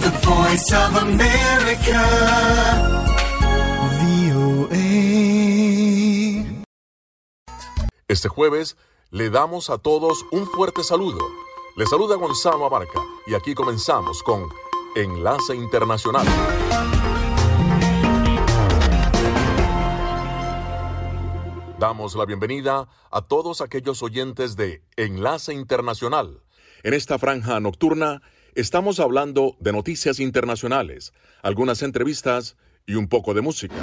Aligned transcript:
The 0.00 0.10
voice 0.26 0.74
of 0.74 0.96
America. 0.96 2.02
Este 8.08 8.28
jueves 8.28 8.76
le 9.10 9.30
damos 9.30 9.70
a 9.70 9.78
todos 9.78 10.24
un 10.32 10.46
fuerte 10.46 10.84
saludo. 10.84 11.18
Le 11.76 11.86
saluda 11.86 12.16
Gonzalo 12.16 12.66
Abarca 12.66 13.00
y 13.26 13.34
aquí 13.34 13.54
comenzamos 13.54 14.22
con 14.22 14.48
Enlace 14.94 15.54
Internacional. 15.54 16.26
Damos 21.78 22.14
la 22.14 22.24
bienvenida 22.24 22.88
a 23.10 23.22
todos 23.22 23.60
aquellos 23.60 24.02
oyentes 24.02 24.56
de 24.56 24.82
Enlace 24.96 25.52
Internacional. 25.52 26.45
En 26.86 26.94
esta 26.94 27.18
franja 27.18 27.58
nocturna 27.58 28.22
estamos 28.54 29.00
hablando 29.00 29.56
de 29.58 29.72
noticias 29.72 30.20
internacionales, 30.20 31.12
algunas 31.42 31.82
entrevistas 31.82 32.56
y 32.86 32.94
un 32.94 33.08
poco 33.08 33.34
de 33.34 33.40
música. 33.40 33.74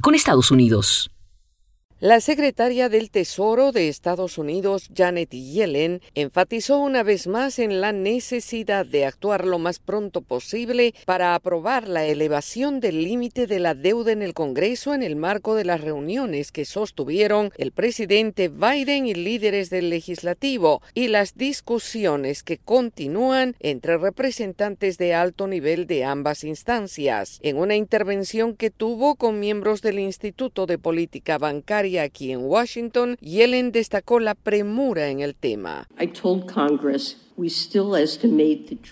Con 0.00 0.14
Estados 0.14 0.50
Unidos. 0.50 1.10
La 2.00 2.20
secretaria 2.20 2.88
del 2.88 3.10
Tesoro 3.10 3.72
de 3.72 3.88
Estados 3.88 4.38
Unidos, 4.38 4.88
Janet 4.96 5.30
Yellen, 5.30 6.00
enfatizó 6.14 6.78
una 6.78 7.02
vez 7.02 7.26
más 7.26 7.58
en 7.58 7.80
la 7.80 7.90
necesidad 7.90 8.86
de 8.86 9.04
actuar 9.04 9.44
lo 9.44 9.58
más 9.58 9.80
pronto 9.80 10.20
posible 10.20 10.94
para 11.06 11.34
aprobar 11.34 11.88
la 11.88 12.06
elevación 12.06 12.78
del 12.78 13.02
límite 13.02 13.48
de 13.48 13.58
la 13.58 13.74
deuda 13.74 14.12
en 14.12 14.22
el 14.22 14.32
Congreso 14.32 14.94
en 14.94 15.02
el 15.02 15.16
marco 15.16 15.56
de 15.56 15.64
las 15.64 15.80
reuniones 15.80 16.52
que 16.52 16.64
sostuvieron 16.64 17.50
el 17.56 17.72
presidente 17.72 18.46
Biden 18.46 19.04
y 19.06 19.14
líderes 19.14 19.68
del 19.68 19.90
legislativo 19.90 20.80
y 20.94 21.08
las 21.08 21.34
discusiones 21.34 22.44
que 22.44 22.58
continúan 22.58 23.56
entre 23.58 23.98
representantes 23.98 24.98
de 24.98 25.14
alto 25.14 25.48
nivel 25.48 25.88
de 25.88 26.04
ambas 26.04 26.44
instancias. 26.44 27.40
En 27.42 27.56
una 27.56 27.74
intervención 27.74 28.54
que 28.54 28.70
tuvo 28.70 29.16
con 29.16 29.40
miembros 29.40 29.82
del 29.82 29.98
Instituto 29.98 30.66
de 30.66 30.78
Política 30.78 31.38
Bancaria 31.38 31.87
aquí 31.96 32.32
en 32.32 32.40
Washington, 32.40 33.16
Yellen 33.20 33.72
destacó 33.72 34.20
la 34.20 34.34
premura 34.34 35.08
en 35.08 35.20
el 35.20 35.34
tema. 35.34 35.88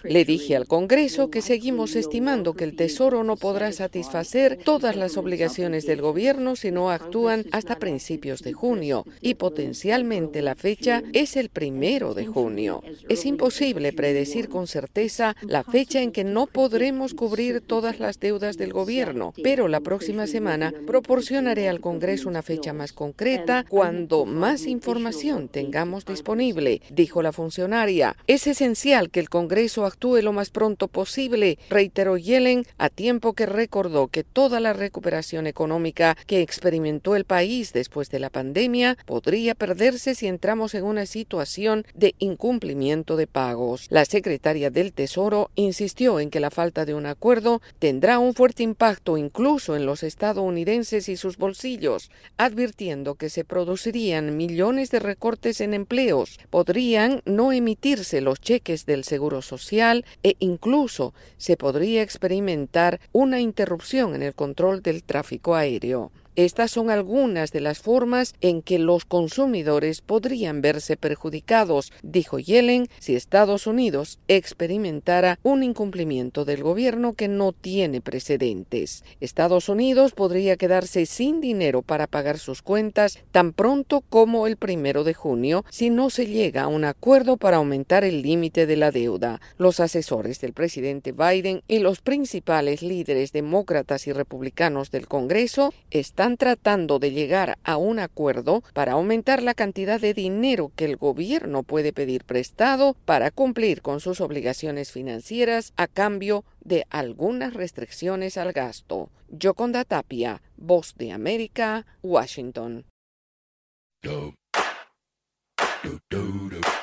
Le 0.05 0.25
dije 0.25 0.55
al 0.55 0.67
Congreso 0.67 1.31
que 1.31 1.43
seguimos 1.43 1.97
estimando 1.97 2.55
que 2.55 2.63
el 2.63 2.77
Tesoro 2.77 3.25
no 3.25 3.37
podrá 3.37 3.73
satisfacer 3.73 4.59
todas 4.65 4.95
las 4.95 5.17
obligaciones 5.17 5.85
del 5.85 6.01
gobierno 6.01 6.55
si 6.55 6.71
no 6.71 6.91
actúan 6.91 7.45
hasta 7.51 7.81
principios 7.81 8.43
de 8.43 8.53
junio 8.53 9.05
y 9.21 9.35
potencialmente 9.35 10.43
la 10.43 10.55
fecha 10.55 11.03
es 11.13 11.37
el 11.37 11.49
primero 11.49 12.15
de 12.15 12.27
junio. 12.27 12.83
Es 13.09 13.27
imposible 13.27 13.93
predecir 13.93 14.49
con 14.49 14.69
certeza 14.69 15.35
la 15.43 15.65
fecha 15.65 16.01
en 16.01 16.13
que 16.13 16.23
no 16.23 16.47
podremos 16.47 17.15
cubrir 17.15 17.61
todas 17.61 17.99
las 17.99 18.21
deudas 18.21 18.57
del 18.57 18.73
gobierno, 18.73 19.33
pero 19.43 19.67
la 19.67 19.81
próxima 19.81 20.29
semana 20.29 20.73
proporcionaré 20.87 21.69
al 21.69 21.81
Congreso 21.81 22.29
una 22.29 22.43
fecha 22.43 22.73
más 22.73 22.93
concreta 22.93 23.65
cuando 23.69 24.25
más 24.25 24.67
información 24.67 25.49
tengamos 25.49 26.05
disponible, 26.05 26.81
dijo 26.91 27.23
la 27.23 27.33
funcionaria. 27.33 28.15
Es 28.37 28.47
esencial 28.47 29.09
que 29.09 29.21
el 29.21 29.31
Congreso 29.31 29.87
actúe 29.87 30.21
lo 30.21 30.31
más 30.31 30.51
pronto 30.51 30.89
posible, 30.89 31.59
reiteró 31.71 32.19
Yellen, 32.19 32.67
a 32.77 32.91
tiempo 32.91 33.33
que 33.33 33.47
recordó 33.47 34.09
que 34.09 34.25
toda 34.25 34.61
la 34.61 34.75
recuperación 34.75 35.47
económica 35.47 36.19
que 36.27 36.43
experimentó 36.43 37.17
el 37.17 37.25
país 37.25 37.73
después 37.73 38.11
de 38.11 38.19
la 38.19 38.29
pandemia 38.29 38.99
podría 39.07 39.55
perderse 39.55 40.15
si 40.15 40.27
entramos 40.27 40.75
en 40.75 40.85
una 40.85 41.07
situación 41.07 41.87
de 41.95 42.15
incumplimiento 42.19 43.17
de 43.17 43.27
pagos. 43.27 43.87
La 43.89 44.05
secretaria 44.05 44.69
del 44.69 44.93
Tesoro 44.93 45.51
insistió 45.55 46.21
en 46.21 46.29
que 46.29 46.39
la 46.39 46.51
falta 46.51 46.85
de 46.85 46.93
un 46.93 47.07
acuerdo 47.07 47.63
tendrá 47.79 48.19
un 48.19 48.35
fuerte 48.35 48.63
impacto 48.63 49.17
incluso 49.17 49.77
en 49.77 49.87
los 49.87 50.03
estadounidenses 50.03 51.09
y 51.09 51.17
sus 51.17 51.39
bolsillos, 51.39 52.11
advirtiendo 52.37 53.15
que 53.15 53.31
se 53.31 53.47
producirían 53.47 54.37
millones 54.37 54.91
de 54.91 54.99
recortes 54.99 55.63
en 55.63 55.73
empleos, 55.73 56.39
podrían 56.51 57.23
no 57.25 57.51
emitirse 57.51 58.26
los 58.27 58.41
cheques 58.41 58.87
del 58.87 59.05
Seguro 59.05 59.41
Social 59.41 60.05
e 60.23 60.35
incluso 60.41 61.15
se 61.39 61.57
podría 61.57 62.03
experimentar 62.03 63.01
una 63.13 63.41
interrupción 63.41 64.17
en 64.17 64.23
el 64.23 64.35
control 64.35 64.83
del 64.83 65.05
tráfico 65.05 65.55
aéreo. 65.55 66.11
Estas 66.37 66.71
son 66.71 66.91
algunas 66.91 67.51
de 67.51 67.63
las 67.63 67.79
formas 67.79 68.35
en 68.43 68.61
que 68.61 68.79
los 68.79 69.07
consumidores 69.07 70.03
podrían 70.03 70.61
verse 70.61 70.99
perjudicados, 70.99 71.95
dijo 72.03 72.39
Yellen, 72.39 72.89
si 72.99 73.17
Estados 73.17 73.67
Unidos 73.67 74.19
experimentara 74.29 75.39
un 75.43 75.63
incumplimiento 75.63 76.45
del 76.45 76.63
gobierno 76.63 77.15
que 77.15 77.29
no 77.29 77.53
tiene 77.53 78.03
precedentes. 78.03 79.03
Estados 79.21 79.71
Unidos 79.71 80.13
podría 80.13 80.57
quedarse 80.57 81.07
sin 81.07 81.41
dinero 81.41 81.81
para 81.81 82.07
pagar 82.07 82.39
sus 82.39 82.61
cuentas 82.61 83.19
tan 83.33 83.55
pronto 83.55 84.03
como 84.03 84.47
el 84.47 84.59
primero 84.59 85.05
de 85.05 85.15
junio 85.15 85.65
si 85.71 85.89
no 85.89 86.11
se 86.11 86.27
llega 86.27 86.65
a 86.65 86.69
un 86.69 86.85
acuerdo 86.85 87.39
para 87.39 87.57
aumentar 87.57 88.05
el 88.05 88.21
límite 88.21 88.67
de 88.67 88.77
la 88.77 88.91
deuda. 88.91 89.41
Los 89.57 89.81
asesores 89.81 90.39
del 90.43 90.53
presidente 90.53 91.13
Biden 91.13 91.63
y 91.67 91.79
los 91.79 92.03
principales 92.03 92.83
líderes 92.83 93.33
demócratas 93.33 94.07
y 94.07 94.13
republicanos 94.13 94.91
del 94.91 95.09
Congreso 95.09 95.73
están 95.91 96.26
tratando 96.35 96.99
de 96.99 97.13
llegar 97.13 97.59
a 97.63 97.77
un 97.77 98.01
acuerdo 98.01 98.65
para 98.73 98.95
aumentar 98.95 99.41
la 99.41 99.55
cantidad 99.55 100.01
de 100.01 100.15
dinero 100.15 100.73
que 100.75 100.85
el 100.85 100.97
gobierno 100.97 101.63
puede 101.63 101.93
pedir 101.93 102.25
prestado 102.25 102.97
para 103.05 103.31
cumplir 103.31 103.83
con 103.83 104.01
sus 104.01 104.21
obligaciones 104.21 104.91
financieras 104.91 105.73
a 105.77 105.87
cambio 105.87 106.45
de 106.61 106.85
algunas 106.91 107.55
restricciones 107.55 108.37
al 108.37 108.53
gasto. 108.53 109.11
Yoconda 109.29 109.85
Tapia, 109.85 110.43
Voz 110.57 110.97
de 110.97 111.13
América, 111.13 111.87
Washington. 112.03 112.85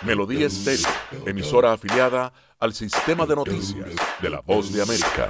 Melodía 0.05 0.47
Estéreo, 0.47 0.87
emisora 1.25 1.73
afiliada 1.73 2.31
al 2.59 2.73
sistema 2.73 3.25
de 3.25 3.35
noticias 3.35 3.89
de 4.21 4.29
la 4.29 4.39
Voz 4.39 4.71
de 4.71 4.81
América. 4.81 5.29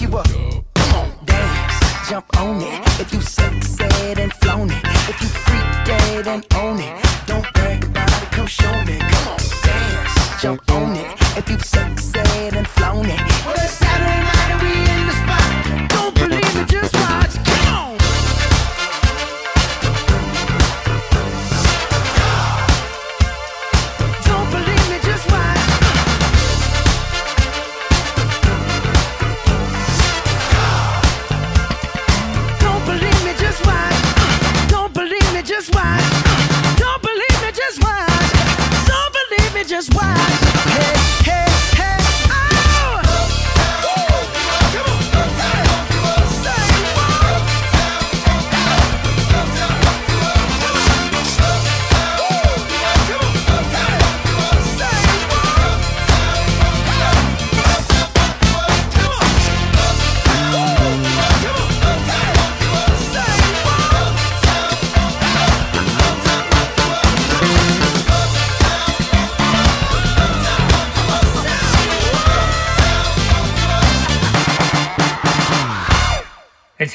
you 0.00 0.16
up. 0.16 0.26
Come 0.74 0.94
on, 0.94 1.10
dance, 1.24 2.08
jump 2.08 2.26
on 2.38 2.60
it. 2.60 3.00
If 3.00 3.12
you 3.12 3.20
sexed 3.20 3.80
and 3.80 4.32
flown 4.34 4.70
it, 4.70 4.84
if 5.08 5.20
you 5.22 5.28
freak 5.28 5.86
dead 5.86 6.26
and 6.26 6.46
own 6.56 6.78
it, 6.78 7.04
don't 7.26 7.46
brag 7.54 7.84
about 7.84 8.22
it. 8.22 8.30
Come 8.30 8.46
show 8.46 8.72
me. 8.84 8.98
Come 8.98 9.28
on, 9.28 9.40
dance, 9.62 10.42
jump 10.42 10.70
on 10.70 10.96
it. 10.96 11.10
If 11.36 11.48
you 11.50 11.58
sexed 11.58 12.16
and 12.16 12.66
flown 12.66 13.06
it, 13.06 13.20
well 13.46 13.56
Saturday 13.56 14.22
night 14.22 14.33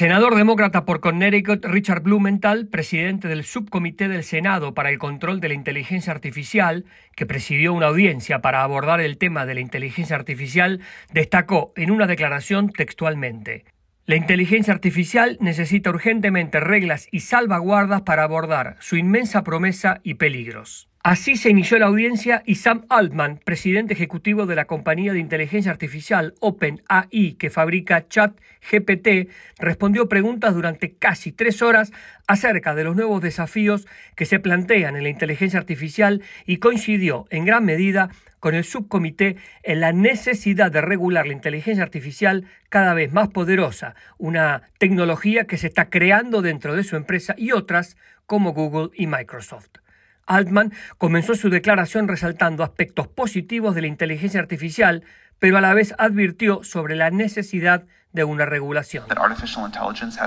senador 0.00 0.34
demócrata 0.34 0.86
por 0.86 1.00
Connecticut, 1.00 1.62
Richard 1.62 2.00
Blumenthal, 2.00 2.68
presidente 2.68 3.28
del 3.28 3.44
subcomité 3.44 4.08
del 4.08 4.24
Senado 4.24 4.72
para 4.72 4.88
el 4.88 4.98
control 4.98 5.40
de 5.40 5.48
la 5.48 5.54
inteligencia 5.54 6.10
artificial, 6.10 6.86
que 7.14 7.26
presidió 7.26 7.74
una 7.74 7.88
audiencia 7.88 8.40
para 8.40 8.62
abordar 8.62 9.02
el 9.02 9.18
tema 9.18 9.44
de 9.44 9.52
la 9.52 9.60
inteligencia 9.60 10.16
artificial, 10.16 10.80
destacó 11.12 11.74
en 11.76 11.90
una 11.90 12.06
declaración 12.06 12.70
textualmente. 12.70 13.66
La 14.10 14.16
inteligencia 14.16 14.74
artificial 14.74 15.38
necesita 15.38 15.90
urgentemente 15.90 16.58
reglas 16.58 17.06
y 17.12 17.20
salvaguardas 17.20 18.02
para 18.02 18.24
abordar 18.24 18.74
su 18.80 18.96
inmensa 18.96 19.44
promesa 19.44 20.00
y 20.02 20.14
peligros. 20.14 20.88
Así 21.04 21.36
se 21.36 21.48
inició 21.48 21.78
la 21.78 21.86
audiencia 21.86 22.42
y 22.44 22.56
Sam 22.56 22.86
Altman, 22.88 23.38
presidente 23.44 23.94
ejecutivo 23.94 24.46
de 24.46 24.56
la 24.56 24.64
compañía 24.64 25.12
de 25.12 25.20
inteligencia 25.20 25.70
artificial 25.70 26.34
OpenAI 26.40 27.36
que 27.38 27.50
fabrica 27.50 28.08
ChatGPT, 28.08 29.30
respondió 29.60 30.08
preguntas 30.08 30.54
durante 30.54 30.92
casi 30.92 31.30
tres 31.30 31.62
horas 31.62 31.92
acerca 32.26 32.74
de 32.74 32.82
los 32.82 32.96
nuevos 32.96 33.22
desafíos 33.22 33.86
que 34.16 34.26
se 34.26 34.40
plantean 34.40 34.96
en 34.96 35.04
la 35.04 35.08
inteligencia 35.08 35.60
artificial 35.60 36.20
y 36.46 36.56
coincidió 36.56 37.26
en 37.30 37.44
gran 37.44 37.64
medida 37.64 38.10
con 38.40 38.54
el 38.54 38.64
subcomité 38.64 39.36
en 39.62 39.80
la 39.80 39.92
necesidad 39.92 40.72
de 40.72 40.80
regular 40.80 41.26
la 41.26 41.34
inteligencia 41.34 41.84
artificial 41.84 42.46
cada 42.68 42.94
vez 42.94 43.12
más 43.12 43.28
poderosa, 43.28 43.94
una 44.18 44.62
tecnología 44.78 45.46
que 45.46 45.58
se 45.58 45.68
está 45.68 45.90
creando 45.90 46.42
dentro 46.42 46.74
de 46.74 46.82
su 46.82 46.96
empresa 46.96 47.34
y 47.36 47.52
otras 47.52 47.96
como 48.26 48.52
Google 48.52 48.90
y 48.94 49.06
Microsoft. 49.06 49.78
Altman 50.26 50.72
comenzó 50.96 51.34
su 51.34 51.50
declaración 51.50 52.08
resaltando 52.08 52.62
aspectos 52.62 53.08
positivos 53.08 53.74
de 53.74 53.82
la 53.82 53.88
inteligencia 53.88 54.40
artificial, 54.40 55.02
pero 55.38 55.58
a 55.58 55.60
la 55.60 55.74
vez 55.74 55.94
advirtió 55.98 56.62
sobre 56.62 56.94
la 56.96 57.10
necesidad 57.10 57.86
una 58.24 58.44
regulación. 58.44 59.04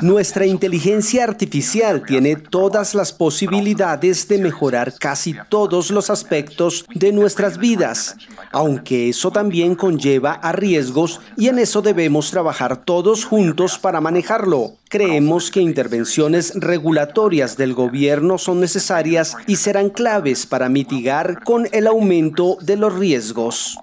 Nuestra 0.02 0.46
inteligencia 0.46 1.24
artificial 1.26 2.04
tiene 2.06 2.38
todas 2.38 2.96
las 2.96 3.12
posibilidades 3.12 4.28
de 4.28 4.38
mejorar 4.38 4.94
casi 4.98 5.36
todos 5.50 5.92
los 5.92 6.10
aspectos 6.10 6.86
de 6.96 7.12
nuestras 7.12 7.58
vidas, 7.58 8.16
aunque 8.52 9.10
eso 9.10 9.32
también 9.32 9.76
conlleva 9.76 10.34
a 10.34 10.54
riesgos 10.54 11.20
y 11.36 11.50
en 11.50 11.60
eso 11.60 11.82
debemos 11.82 12.32
trabajar 12.32 12.78
todos 12.78 13.26
juntos 13.26 13.78
para 13.78 14.00
manejarlo. 14.00 14.78
Creemos 14.90 15.52
que 15.52 15.60
intervenciones 15.60 16.54
regulatorias 16.56 17.58
del 17.58 17.74
gobierno 17.74 18.38
son 18.38 18.62
necesarias 18.62 19.36
y 19.46 19.58
serán 19.58 19.90
claves 19.90 20.46
para 20.46 20.70
mitigar 20.70 21.44
con 21.44 21.68
el 21.72 21.88
aumento 21.88 22.58
de 22.62 22.78
los 22.78 22.96
riesgos. 22.96 23.78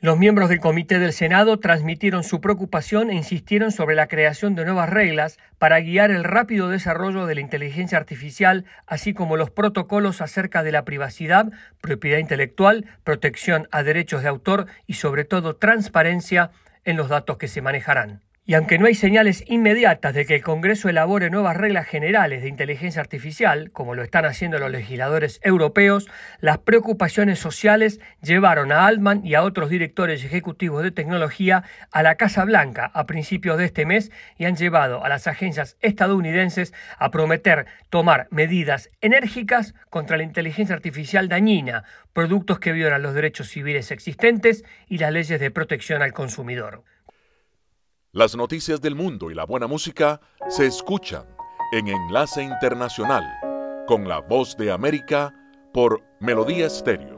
Los 0.00 0.16
miembros 0.16 0.48
del 0.48 0.60
Comité 0.60 1.00
del 1.00 1.12
Senado 1.12 1.58
transmitieron 1.58 2.22
su 2.22 2.40
preocupación 2.40 3.10
e 3.10 3.16
insistieron 3.16 3.72
sobre 3.72 3.96
la 3.96 4.06
creación 4.06 4.54
de 4.54 4.64
nuevas 4.64 4.88
reglas 4.88 5.40
para 5.58 5.80
guiar 5.80 6.12
el 6.12 6.22
rápido 6.22 6.68
desarrollo 6.68 7.26
de 7.26 7.34
la 7.34 7.40
inteligencia 7.40 7.98
artificial, 7.98 8.64
así 8.86 9.12
como 9.12 9.36
los 9.36 9.50
protocolos 9.50 10.20
acerca 10.20 10.62
de 10.62 10.70
la 10.70 10.84
privacidad, 10.84 11.50
propiedad 11.80 12.18
intelectual, 12.18 12.86
protección 13.02 13.66
a 13.72 13.82
derechos 13.82 14.22
de 14.22 14.28
autor 14.28 14.66
y 14.86 14.94
sobre 14.94 15.24
todo 15.24 15.56
transparencia 15.56 16.52
en 16.84 16.96
los 16.96 17.08
datos 17.08 17.36
que 17.36 17.48
se 17.48 17.60
manejarán. 17.60 18.20
Y 18.48 18.54
aunque 18.54 18.78
no 18.78 18.86
hay 18.86 18.94
señales 18.94 19.44
inmediatas 19.46 20.14
de 20.14 20.24
que 20.24 20.36
el 20.36 20.42
Congreso 20.42 20.88
elabore 20.88 21.28
nuevas 21.28 21.54
reglas 21.54 21.86
generales 21.86 22.40
de 22.40 22.48
inteligencia 22.48 23.02
artificial, 23.02 23.70
como 23.72 23.94
lo 23.94 24.02
están 24.02 24.24
haciendo 24.24 24.58
los 24.58 24.70
legisladores 24.70 25.38
europeos, 25.42 26.08
las 26.40 26.56
preocupaciones 26.56 27.38
sociales 27.38 28.00
llevaron 28.22 28.72
a 28.72 28.86
Altman 28.86 29.20
y 29.22 29.34
a 29.34 29.42
otros 29.42 29.68
directores 29.68 30.24
ejecutivos 30.24 30.82
de 30.82 30.92
tecnología 30.92 31.64
a 31.92 32.02
la 32.02 32.14
Casa 32.14 32.46
Blanca 32.46 32.90
a 32.94 33.04
principios 33.04 33.58
de 33.58 33.66
este 33.66 33.84
mes 33.84 34.10
y 34.38 34.46
han 34.46 34.56
llevado 34.56 35.04
a 35.04 35.10
las 35.10 35.26
agencias 35.26 35.76
estadounidenses 35.82 36.72
a 36.96 37.10
prometer 37.10 37.66
tomar 37.90 38.28
medidas 38.30 38.88
enérgicas 39.02 39.74
contra 39.90 40.16
la 40.16 40.22
inteligencia 40.22 40.74
artificial 40.74 41.28
dañina, 41.28 41.84
productos 42.14 42.60
que 42.60 42.72
violan 42.72 43.02
los 43.02 43.12
derechos 43.12 43.50
civiles 43.50 43.90
existentes 43.90 44.64
y 44.88 44.96
las 44.96 45.12
leyes 45.12 45.38
de 45.38 45.50
protección 45.50 46.00
al 46.00 46.14
consumidor. 46.14 46.84
Las 48.12 48.34
noticias 48.34 48.80
del 48.80 48.94
mundo 48.94 49.30
y 49.30 49.34
la 49.34 49.44
buena 49.44 49.66
música 49.66 50.18
se 50.48 50.64
escuchan 50.64 51.26
en 51.72 51.88
Enlace 51.88 52.42
Internacional 52.42 53.22
con 53.86 54.08
la 54.08 54.20
voz 54.20 54.56
de 54.56 54.72
América 54.72 55.34
por 55.74 56.02
Melodía 56.18 56.68
Estéreo. 56.68 57.17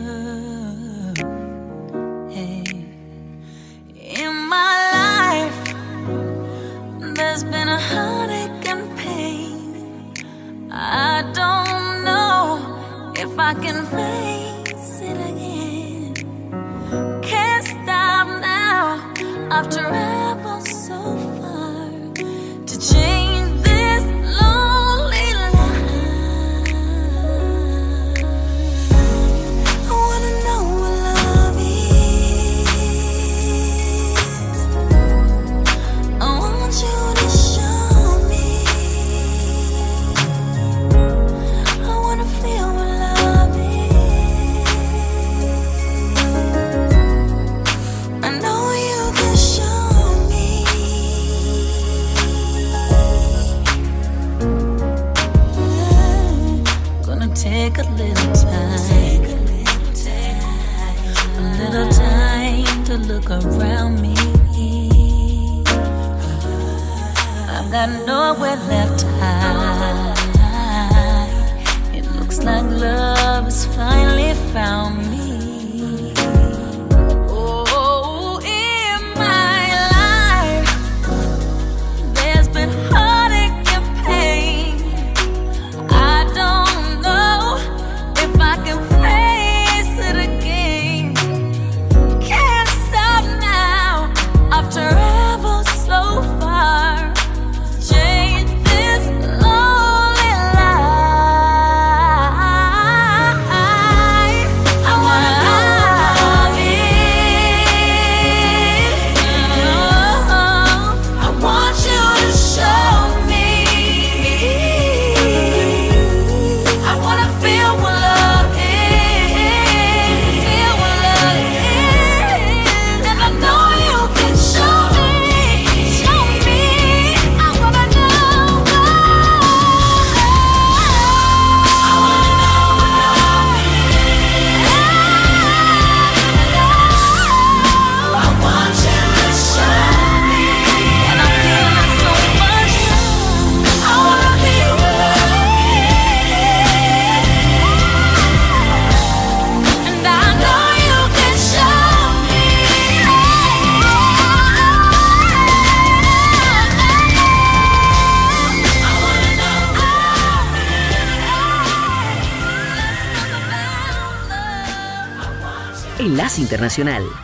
Internacional. 166.61 167.20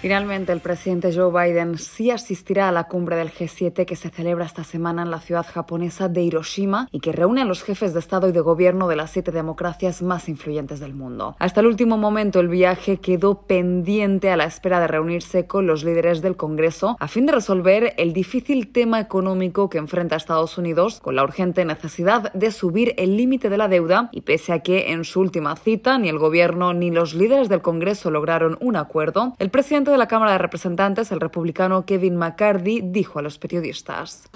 Finalmente, 0.00 0.52
el 0.52 0.60
presidente 0.60 1.12
Joe 1.12 1.32
Biden 1.32 1.76
sí 1.76 2.12
asistirá 2.12 2.68
a 2.68 2.72
la 2.72 2.84
cumbre 2.84 3.16
del 3.16 3.32
G7 3.32 3.84
que 3.84 3.96
se 3.96 4.10
celebra 4.10 4.44
esta 4.44 4.62
semana 4.62 5.02
en 5.02 5.10
la 5.10 5.18
ciudad 5.18 5.44
japonesa 5.44 6.08
de 6.08 6.22
Hiroshima 6.22 6.88
y 6.92 7.00
que 7.00 7.10
reúne 7.10 7.42
a 7.42 7.44
los 7.44 7.64
jefes 7.64 7.94
de 7.94 7.98
Estado 7.98 8.28
y 8.28 8.32
de 8.32 8.38
Gobierno 8.38 8.86
de 8.86 8.94
las 8.94 9.10
siete 9.10 9.32
democracias 9.32 10.00
más 10.00 10.28
influyentes 10.28 10.78
del 10.78 10.94
mundo. 10.94 11.34
Hasta 11.40 11.62
el 11.62 11.66
último 11.66 11.96
momento, 11.96 12.38
el 12.38 12.46
viaje 12.46 12.98
quedó 12.98 13.42
pendiente 13.42 14.30
a 14.30 14.36
la 14.36 14.44
espera 14.44 14.78
de 14.78 14.86
reunirse 14.86 15.48
con 15.48 15.66
los 15.66 15.82
líderes 15.82 16.22
del 16.22 16.36
Congreso 16.36 16.96
a 17.00 17.08
fin 17.08 17.26
de 17.26 17.32
resolver 17.32 17.94
el 17.96 18.12
difícil 18.12 18.70
tema 18.70 19.00
económico 19.00 19.68
que 19.68 19.78
enfrenta 19.78 20.14
Estados 20.14 20.58
Unidos 20.58 21.00
con 21.00 21.16
la 21.16 21.24
urgente 21.24 21.64
necesidad 21.64 22.32
de 22.34 22.52
subir 22.52 22.94
el 22.98 23.16
límite 23.16 23.50
de 23.50 23.58
la 23.58 23.66
deuda 23.66 24.10
y 24.12 24.20
pese 24.20 24.52
a 24.52 24.60
que 24.60 24.92
en 24.92 25.02
su 25.02 25.18
última 25.18 25.56
cita 25.56 25.98
ni 25.98 26.08
el 26.08 26.20
Gobierno 26.20 26.72
ni 26.72 26.92
los 26.92 27.14
líderes 27.14 27.48
del 27.48 27.62
Congreso 27.62 28.12
lograron 28.12 28.58
un 28.60 28.76
acuerdo, 28.76 29.34
el 29.40 29.50
presidente 29.50 29.87
de 29.90 29.98
la 29.98 30.08
Cámara 30.08 30.32
de 30.32 30.38
Representantes, 30.38 31.12
el 31.12 31.20
republicano 31.20 31.84
Kevin 31.84 32.16
McCarthy, 32.16 32.80
dijo 32.82 33.18
a 33.18 33.22
los 33.22 33.38
periodistas. 33.38 34.28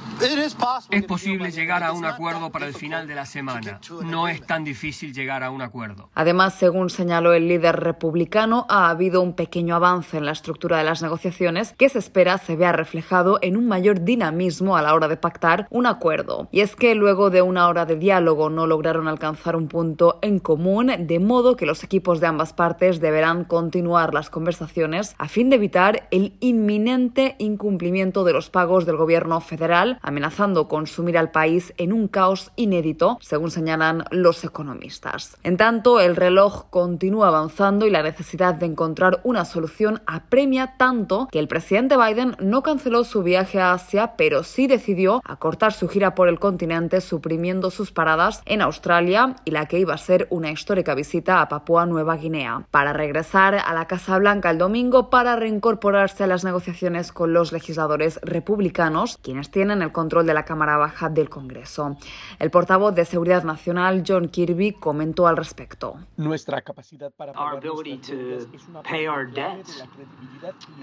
Es 0.90 1.04
posible 1.04 1.50
llegar 1.50 1.82
a 1.82 1.92
un 1.92 2.04
acuerdo 2.04 2.50
para 2.50 2.66
el 2.66 2.74
final 2.74 3.06
de 3.06 3.14
la 3.14 3.26
semana. 3.26 3.80
No 4.04 4.28
es 4.28 4.44
tan 4.46 4.64
difícil 4.64 5.12
llegar 5.12 5.42
a 5.42 5.50
un 5.50 5.62
acuerdo. 5.62 6.10
Además, 6.14 6.54
según 6.54 6.90
señaló 6.90 7.32
el 7.32 7.48
líder 7.48 7.80
republicano, 7.80 8.66
ha 8.68 8.88
habido 8.88 9.20
un 9.20 9.34
pequeño 9.34 9.76
avance 9.76 10.16
en 10.16 10.26
la 10.26 10.32
estructura 10.32 10.78
de 10.78 10.84
las 10.84 11.02
negociaciones 11.02 11.72
que 11.72 11.88
se 11.88 11.98
espera 11.98 12.38
se 12.38 12.56
vea 12.56 12.72
reflejado 12.72 13.38
en 13.42 13.56
un 13.56 13.66
mayor 13.66 14.04
dinamismo 14.04 14.76
a 14.76 14.82
la 14.82 14.94
hora 14.94 15.08
de 15.08 15.16
pactar 15.16 15.66
un 15.70 15.86
acuerdo. 15.86 16.48
Y 16.52 16.60
es 16.60 16.76
que 16.76 16.94
luego 16.94 17.30
de 17.30 17.42
una 17.42 17.68
hora 17.68 17.86
de 17.86 17.96
diálogo 17.96 18.50
no 18.50 18.66
lograron 18.66 19.08
alcanzar 19.08 19.56
un 19.56 19.68
punto 19.68 20.18
en 20.22 20.38
común, 20.38 20.92
de 20.98 21.18
modo 21.18 21.56
que 21.56 21.66
los 21.66 21.84
equipos 21.84 22.20
de 22.20 22.26
ambas 22.26 22.52
partes 22.52 23.00
deberán 23.00 23.44
continuar 23.44 24.14
las 24.14 24.30
conversaciones 24.30 25.14
a 25.18 25.28
fin 25.28 25.41
de 25.50 25.56
evitar 25.56 26.08
el 26.10 26.34
inminente 26.40 27.36
incumplimiento 27.38 28.24
de 28.24 28.32
los 28.32 28.50
pagos 28.50 28.86
del 28.86 28.96
gobierno 28.96 29.40
federal, 29.40 29.98
amenazando 30.02 30.68
con 30.68 30.86
sumir 30.86 31.18
al 31.18 31.30
país 31.30 31.72
en 31.76 31.92
un 31.92 32.08
caos 32.08 32.52
inédito, 32.56 33.18
según 33.20 33.50
señalan 33.50 34.04
los 34.10 34.44
economistas. 34.44 35.36
En 35.42 35.56
tanto, 35.56 36.00
el 36.00 36.16
reloj 36.16 36.66
continúa 36.70 37.28
avanzando 37.28 37.86
y 37.86 37.90
la 37.90 38.02
necesidad 38.02 38.54
de 38.54 38.66
encontrar 38.66 39.20
una 39.24 39.44
solución 39.44 40.02
apremia 40.06 40.74
tanto 40.76 41.28
que 41.30 41.38
el 41.38 41.48
presidente 41.48 41.96
Biden 41.96 42.36
no 42.40 42.62
canceló 42.62 43.04
su 43.04 43.22
viaje 43.22 43.60
a 43.60 43.72
Asia, 43.72 44.14
pero 44.16 44.42
sí 44.44 44.66
decidió 44.66 45.22
acortar 45.24 45.72
su 45.72 45.88
gira 45.88 46.14
por 46.14 46.28
el 46.28 46.38
continente, 46.38 47.00
suprimiendo 47.00 47.70
sus 47.70 47.92
paradas 47.92 48.42
en 48.46 48.62
Australia 48.62 49.36
y 49.44 49.50
la 49.50 49.66
que 49.66 49.78
iba 49.78 49.94
a 49.94 49.98
ser 49.98 50.26
una 50.30 50.50
histórica 50.50 50.94
visita 50.94 51.40
a 51.40 51.48
Papúa 51.48 51.86
Nueva 51.86 52.16
Guinea, 52.16 52.64
para 52.70 52.92
regresar 52.92 53.54
a 53.54 53.74
la 53.74 53.86
Casa 53.86 54.18
Blanca 54.18 54.50
el 54.50 54.58
domingo 54.58 55.10
para 55.10 55.31
reincorporarse 55.36 56.24
a 56.24 56.26
las 56.26 56.44
negociaciones 56.44 57.12
con 57.12 57.32
los 57.32 57.52
legisladores 57.52 58.20
republicanos, 58.22 59.18
quienes 59.22 59.50
tienen 59.50 59.82
el 59.82 59.92
control 59.92 60.26
de 60.26 60.34
la 60.34 60.44
Cámara 60.44 60.76
Baja 60.76 61.08
del 61.08 61.28
Congreso. 61.28 61.96
El 62.38 62.50
portavoz 62.50 62.94
de 62.94 63.04
Seguridad 63.04 63.44
Nacional, 63.44 64.02
John 64.06 64.28
Kirby, 64.28 64.72
comentó 64.72 65.26
al 65.26 65.36
respecto. 65.36 65.96
Nuestra 66.16 66.62
capacidad 66.62 67.10
para 67.12 67.32
Our 67.32 67.56
ability 67.56 67.98
to 67.98 68.46
pay 68.82 69.06
our 69.06 69.26
debts 69.26 69.82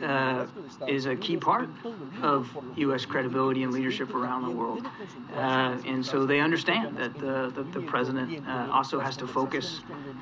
uh, 0.02 0.46
is 0.88 1.06
a 1.06 1.16
key 1.16 1.38
part 1.38 1.70
of 2.22 2.48
U.S. 2.78 3.06
credibility 3.06 3.64
and 3.64 3.74
leadership 3.74 4.14
around 4.14 4.44
the 4.44 4.56
world. 4.56 4.86
Uh, 5.36 5.78
and 5.86 6.06
so 6.06 6.26
they 6.26 6.40
understand 6.40 6.98
that 6.98 7.14
the, 7.20 7.52
the, 7.56 7.64
the 7.80 7.86
president 7.86 8.46
uh, 8.48 8.68
also 8.72 9.00
has 9.00 9.18
to 9.18 9.28
focus 9.28 9.82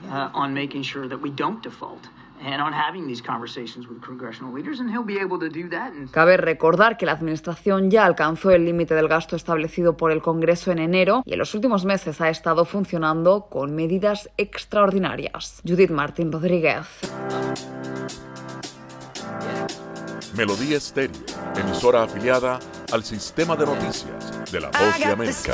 uh, 0.10 0.30
on 0.34 0.54
making 0.54 0.84
sure 0.84 1.08
that 1.08 1.20
we 1.20 1.30
don't 1.30 1.62
default. 1.64 2.10
And 2.40 2.62
on 2.62 2.72
having 2.72 3.08
these 3.08 3.22
conversations 3.22 3.88
with 3.88 4.00
congressional 4.02 4.54
leaders, 4.54 4.80
and 4.80 4.90
he'll 4.90 5.04
be 5.04 5.18
able 5.20 5.40
to 5.40 5.50
do 5.50 5.68
that. 5.70 5.92
And 5.94 6.10
Cabe 6.12 6.38
recordar 6.38 6.98
que 6.98 7.06
la 7.06 7.14
Administración 7.14 7.90
ya 7.90 8.06
alcanzó 8.06 8.52
el 8.52 8.66
límite 8.66 8.94
del 8.94 9.08
gasto 9.08 9.36
establecido 9.36 9.98
por 9.98 10.12
el 10.12 10.22
Congreso 10.22 10.72
en 10.72 10.80
enero 10.80 11.24
y 11.26 11.34
en 11.34 11.40
los 11.40 11.56
últimos 11.56 11.86
meses 11.86 12.22
ha 12.22 12.30
estado 12.30 12.66
funcionando 12.66 13.48
con 13.50 13.76
medidas 13.76 14.30
extraordinarias. 14.38 15.62
Judith 15.66 15.90
Martín 15.90 16.32
Rodríguez. 16.32 16.86
Melodía 20.36 20.78
Estéreo, 20.78 21.18
emisora 21.56 22.04
afiliada 22.04 22.60
al 22.92 23.04
sistema 23.04 23.56
de 23.56 23.66
noticias 23.66 24.52
de 24.52 24.62
la 24.62 24.70
Voz 24.70 25.00
de 25.00 25.06
América. 25.06 25.54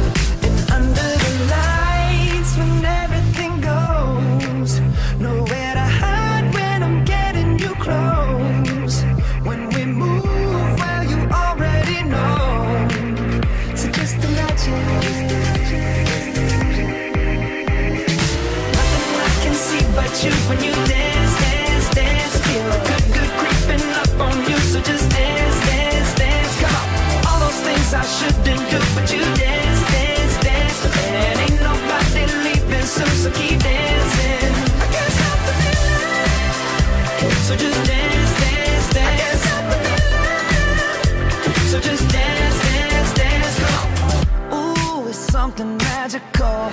So 33.09 33.31
keep 33.31 33.59
dancing. 33.59 34.53
I 34.81 34.87
can't 34.93 35.13
stop 35.17 35.39
the 35.47 35.53
feeling. 35.61 37.35
So 37.47 37.55
just 37.55 37.79
dance, 37.87 38.33
dance, 38.41 38.93
dance. 38.93 38.97
I 38.97 39.17
can't 39.19 39.39
stop 39.39 39.63
the 39.71 39.77
feeling. 39.85 41.67
So 41.71 41.79
just 41.79 42.09
dance, 42.09 42.57
dance, 42.63 43.13
dance. 43.13 43.57
On. 43.71 44.57
Ooh, 44.57 45.07
it's 45.07 45.17
something 45.17 45.77
magical. 45.77 46.71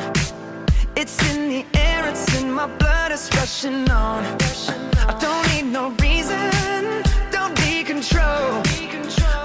It's 0.97 1.17
in 1.31 1.49
the 1.49 1.65
air, 1.79 2.09
it's 2.09 2.27
in 2.41 2.51
my 2.53 2.67
blood, 2.67 3.13
it's 3.13 3.29
rushing 3.37 3.89
on. 3.91 4.25
I 5.07 5.17
don't 5.21 5.47
need 5.53 5.73
no 5.73 5.91
reason, 6.03 6.51
don't 7.31 7.55
need 7.65 7.87
control. 7.87 8.63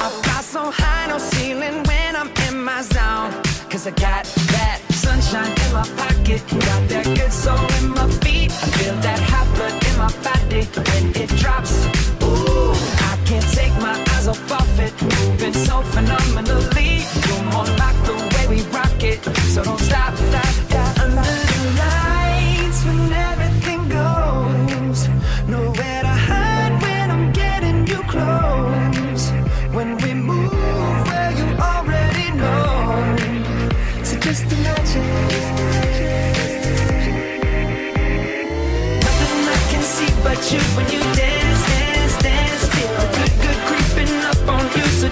I 0.05 0.09
fly 0.23 0.41
so 0.41 0.71
high, 0.71 1.07
no 1.07 1.17
ceiling 1.19 1.83
when 1.83 2.15
I'm 2.15 2.31
in 2.47 2.63
my 2.63 2.81
zone. 2.81 3.31
Cause 3.69 3.85
I 3.87 3.91
got 3.91 4.25
that 4.53 4.92
sunshine 5.03 5.53
in 5.63 5.73
my 5.73 5.85
pocket, 5.99 6.41
got 6.67 6.81
that 6.91 7.05
good 7.17 7.33
soul 7.43 7.65
in 7.79 7.89
my 7.97 8.07
feet. 8.23 8.51
I 8.65 8.67
feel 8.77 8.95
that 9.07 9.19
hot 9.31 9.47
blood 9.55 9.75
in 9.87 9.95
my 10.03 10.11
body 10.27 10.63
when 10.85 11.05
it 11.23 11.29
drops. 11.41 11.73
Ooh, 12.23 12.71
I 13.11 13.13
can't 13.27 13.49
take 13.59 13.75
my 13.87 13.95
eyes 14.13 14.27
off 14.27 14.51
of 14.59 14.79
it, 14.85 14.93
moving 15.01 15.55
so 15.67 15.75
phenomenally. 15.93 16.91
You're 17.27 17.45
more 17.53 17.69
like 17.83 17.99
the 18.07 18.15
way 18.33 18.45
we 18.53 18.59
rock 18.77 18.99
it, 19.11 19.19
so 19.53 19.63
don't 19.63 19.83
stop, 19.89 20.13
stop, 20.15 20.53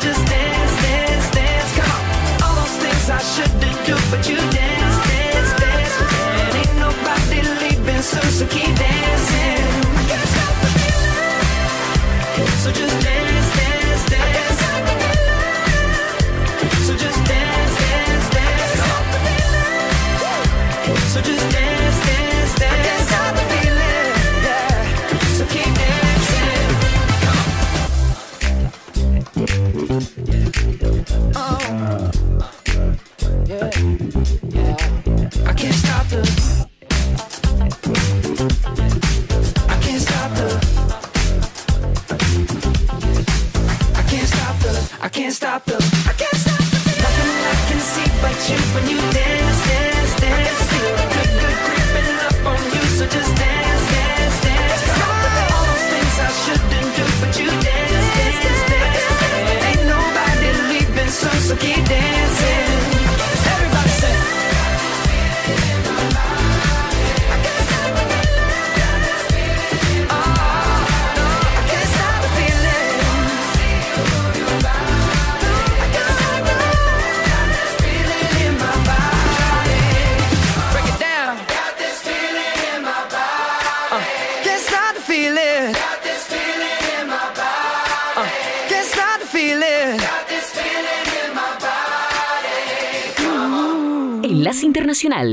just 0.01 0.40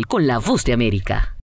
Con 0.06 0.26
la 0.26 0.38
Voz 0.38 0.64
de 0.64 0.72
América. 0.72 1.37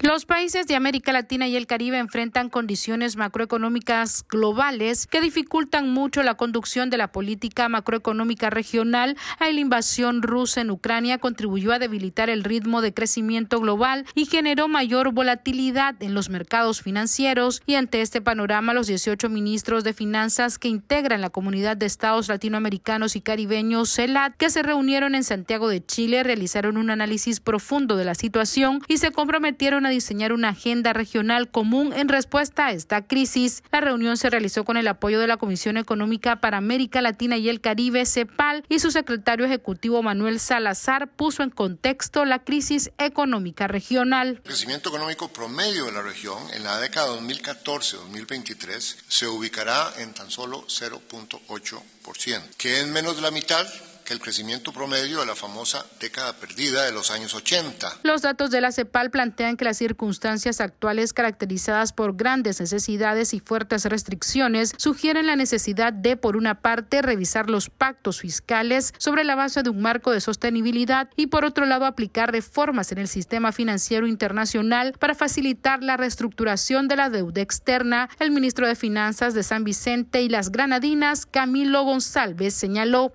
Los 0.00 0.26
países 0.26 0.68
de 0.68 0.76
América 0.76 1.12
Latina 1.12 1.48
y 1.48 1.56
el 1.56 1.66
Caribe 1.66 1.98
enfrentan 1.98 2.50
condiciones 2.50 3.16
macroeconómicas 3.16 4.24
globales 4.28 5.08
que 5.08 5.20
dificultan 5.20 5.90
mucho 5.90 6.22
la 6.22 6.36
conducción 6.36 6.88
de 6.88 6.96
la 6.96 7.10
política 7.10 7.68
macroeconómica 7.68 8.48
regional. 8.48 9.16
La 9.40 9.50
invasión 9.50 10.22
rusa 10.22 10.60
en 10.60 10.70
Ucrania 10.70 11.18
contribuyó 11.18 11.72
a 11.72 11.80
debilitar 11.80 12.30
el 12.30 12.44
ritmo 12.44 12.80
de 12.80 12.94
crecimiento 12.94 13.58
global 13.58 14.06
y 14.14 14.26
generó 14.26 14.68
mayor 14.68 15.12
volatilidad 15.12 16.00
en 16.00 16.14
los 16.14 16.30
mercados 16.30 16.80
financieros. 16.80 17.60
Y 17.66 17.74
ante 17.74 18.00
este 18.00 18.20
panorama, 18.20 18.74
los 18.74 18.86
18 18.86 19.28
ministros 19.28 19.82
de 19.82 19.94
finanzas 19.94 20.60
que 20.60 20.68
integran 20.68 21.22
la 21.22 21.30
comunidad 21.30 21.76
de 21.76 21.86
estados 21.86 22.28
latinoamericanos 22.28 23.16
y 23.16 23.20
caribeños, 23.20 23.92
CELAT, 23.92 24.36
que 24.36 24.50
se 24.50 24.62
reunieron 24.62 25.16
en 25.16 25.24
Santiago 25.24 25.68
de 25.68 25.84
Chile, 25.84 26.22
realizaron 26.22 26.76
un 26.76 26.90
análisis 26.90 27.40
profundo 27.40 27.96
de 27.96 28.04
la 28.04 28.14
situación 28.14 28.80
y 28.86 28.98
se 28.98 29.10
comprometieron 29.10 29.86
a 29.86 29.87
diseñar 29.88 30.32
una 30.32 30.50
agenda 30.50 30.92
regional 30.92 31.48
común 31.50 31.92
en 31.92 32.08
respuesta 32.08 32.66
a 32.66 32.72
esta 32.72 33.06
crisis. 33.06 33.62
La 33.72 33.80
reunión 33.80 34.16
se 34.16 34.30
realizó 34.30 34.64
con 34.64 34.76
el 34.76 34.88
apoyo 34.88 35.20
de 35.20 35.26
la 35.26 35.36
Comisión 35.36 35.76
Económica 35.76 36.40
para 36.40 36.58
América 36.58 37.02
Latina 37.02 37.36
y 37.36 37.48
el 37.48 37.60
Caribe, 37.60 38.06
CEPAL, 38.06 38.64
y 38.68 38.78
su 38.78 38.90
secretario 38.90 39.46
ejecutivo 39.46 40.02
Manuel 40.02 40.40
Salazar 40.40 41.08
puso 41.08 41.42
en 41.42 41.50
contexto 41.50 42.24
la 42.24 42.40
crisis 42.40 42.90
económica 42.98 43.66
regional. 43.66 44.28
El 44.28 44.42
crecimiento 44.42 44.88
económico 44.88 45.28
promedio 45.28 45.86
de 45.86 45.92
la 45.92 46.02
región 46.02 46.38
en 46.54 46.64
la 46.64 46.78
década 46.78 47.08
2014-2023 47.20 48.96
se 49.08 49.26
ubicará 49.26 49.92
en 49.98 50.14
tan 50.14 50.30
solo 50.30 50.64
0.8%, 50.66 52.42
que 52.56 52.80
es 52.80 52.86
menos 52.86 53.16
de 53.16 53.22
la 53.22 53.30
mitad 53.30 53.66
que 54.08 54.14
el 54.14 54.20
crecimiento 54.20 54.72
promedio 54.72 55.20
de 55.20 55.26
la 55.26 55.34
famosa 55.34 55.84
década 56.00 56.32
perdida 56.32 56.86
de 56.86 56.92
los 56.92 57.10
años 57.10 57.34
80. 57.34 57.98
Los 58.04 58.22
datos 58.22 58.50
de 58.50 58.62
la 58.62 58.72
CEPAL 58.72 59.10
plantean 59.10 59.58
que 59.58 59.66
las 59.66 59.76
circunstancias 59.76 60.62
actuales 60.62 61.12
caracterizadas 61.12 61.92
por 61.92 62.16
grandes 62.16 62.58
necesidades 62.58 63.34
y 63.34 63.40
fuertes 63.40 63.84
restricciones 63.84 64.72
sugieren 64.78 65.26
la 65.26 65.36
necesidad 65.36 65.92
de, 65.92 66.16
por 66.16 66.38
una 66.38 66.62
parte, 66.62 67.02
revisar 67.02 67.50
los 67.50 67.68
pactos 67.68 68.20
fiscales 68.20 68.94
sobre 68.96 69.24
la 69.24 69.34
base 69.34 69.62
de 69.62 69.68
un 69.68 69.82
marco 69.82 70.10
de 70.10 70.22
sostenibilidad 70.22 71.10
y, 71.14 71.26
por 71.26 71.44
otro 71.44 71.66
lado, 71.66 71.84
aplicar 71.84 72.32
reformas 72.32 72.92
en 72.92 72.98
el 72.98 73.08
sistema 73.08 73.52
financiero 73.52 74.06
internacional 74.06 74.94
para 74.98 75.14
facilitar 75.14 75.82
la 75.82 75.98
reestructuración 75.98 76.88
de 76.88 76.96
la 76.96 77.10
deuda 77.10 77.42
externa. 77.42 78.08
El 78.20 78.30
ministro 78.30 78.66
de 78.66 78.74
Finanzas 78.74 79.34
de 79.34 79.42
San 79.42 79.64
Vicente 79.64 80.22
y 80.22 80.30
las 80.30 80.50
Granadinas, 80.50 81.26
Camilo 81.26 81.82
González, 81.82 82.54
señaló. 82.54 83.12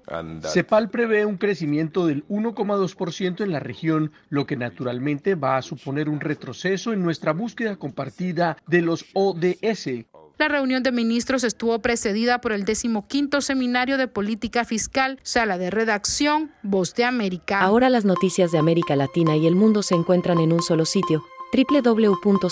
CEPAL 0.53 0.82
prevé 0.89 1.25
un 1.25 1.37
crecimiento 1.37 2.05
del 2.07 2.27
1,2% 2.27 3.43
en 3.43 3.51
la 3.51 3.59
región, 3.59 4.11
lo 4.29 4.45
que 4.45 4.55
naturalmente 4.57 5.35
va 5.35 5.57
a 5.57 5.61
suponer 5.61 6.09
un 6.09 6.19
retroceso 6.19 6.93
en 6.93 7.03
nuestra 7.03 7.33
búsqueda 7.33 7.75
compartida 7.75 8.57
de 8.67 8.81
los 8.81 9.05
ODS. 9.13 10.05
La 10.39 10.47
reunión 10.47 10.81
de 10.83 10.91
ministros 10.91 11.43
estuvo 11.43 11.79
precedida 11.79 12.41
por 12.41 12.51
el 12.53 12.65
decimoquinto 12.65 13.39
seminario 13.41 13.97
de 13.97 14.07
política 14.07 14.65
fiscal, 14.65 15.19
sala 15.21 15.57
de 15.57 15.69
redacción, 15.69 16.51
Voz 16.63 16.95
de 16.95 17.05
América. 17.05 17.61
Ahora 17.61 17.89
las 17.89 18.03
noticias 18.03 18.51
de 18.51 18.57
América 18.57 18.95
Latina 18.95 19.37
y 19.37 19.45
el 19.47 19.55
mundo 19.55 19.83
se 19.83 19.95
encuentran 19.95 20.39
en 20.39 20.51
un 20.51 20.61
solo 20.61 20.85
sitio, 20.85 21.23
www.cdncol.com. 21.53 22.43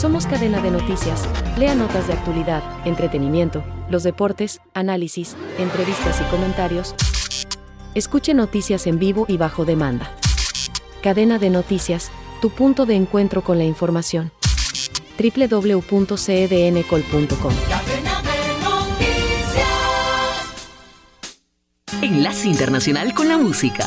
Somos 0.00 0.26
cadena 0.26 0.60
de 0.62 0.70
noticias. 0.70 1.28
Lea 1.58 1.74
notas 1.74 2.06
de 2.06 2.14
actualidad, 2.14 2.62
entretenimiento, 2.86 3.62
los 3.90 4.02
deportes, 4.02 4.62
análisis, 4.72 5.36
entrevistas 5.58 6.22
y 6.22 6.24
comentarios. 6.30 6.94
Escuche 7.94 8.32
noticias 8.32 8.86
en 8.86 8.98
vivo 8.98 9.26
y 9.28 9.36
bajo 9.36 9.66
demanda. 9.66 10.10
Cadena 11.02 11.38
de 11.38 11.50
noticias 11.50 12.10
tu 12.40 12.48
punto 12.48 12.86
de 12.86 12.94
encuentro 12.94 13.44
con 13.44 13.58
la 13.58 13.64
información. 13.64 14.32
www.cedncol.com 15.18 17.52
Enlace 22.00 22.48
Internacional 22.48 23.12
con 23.12 23.28
la 23.28 23.36
Música. 23.36 23.86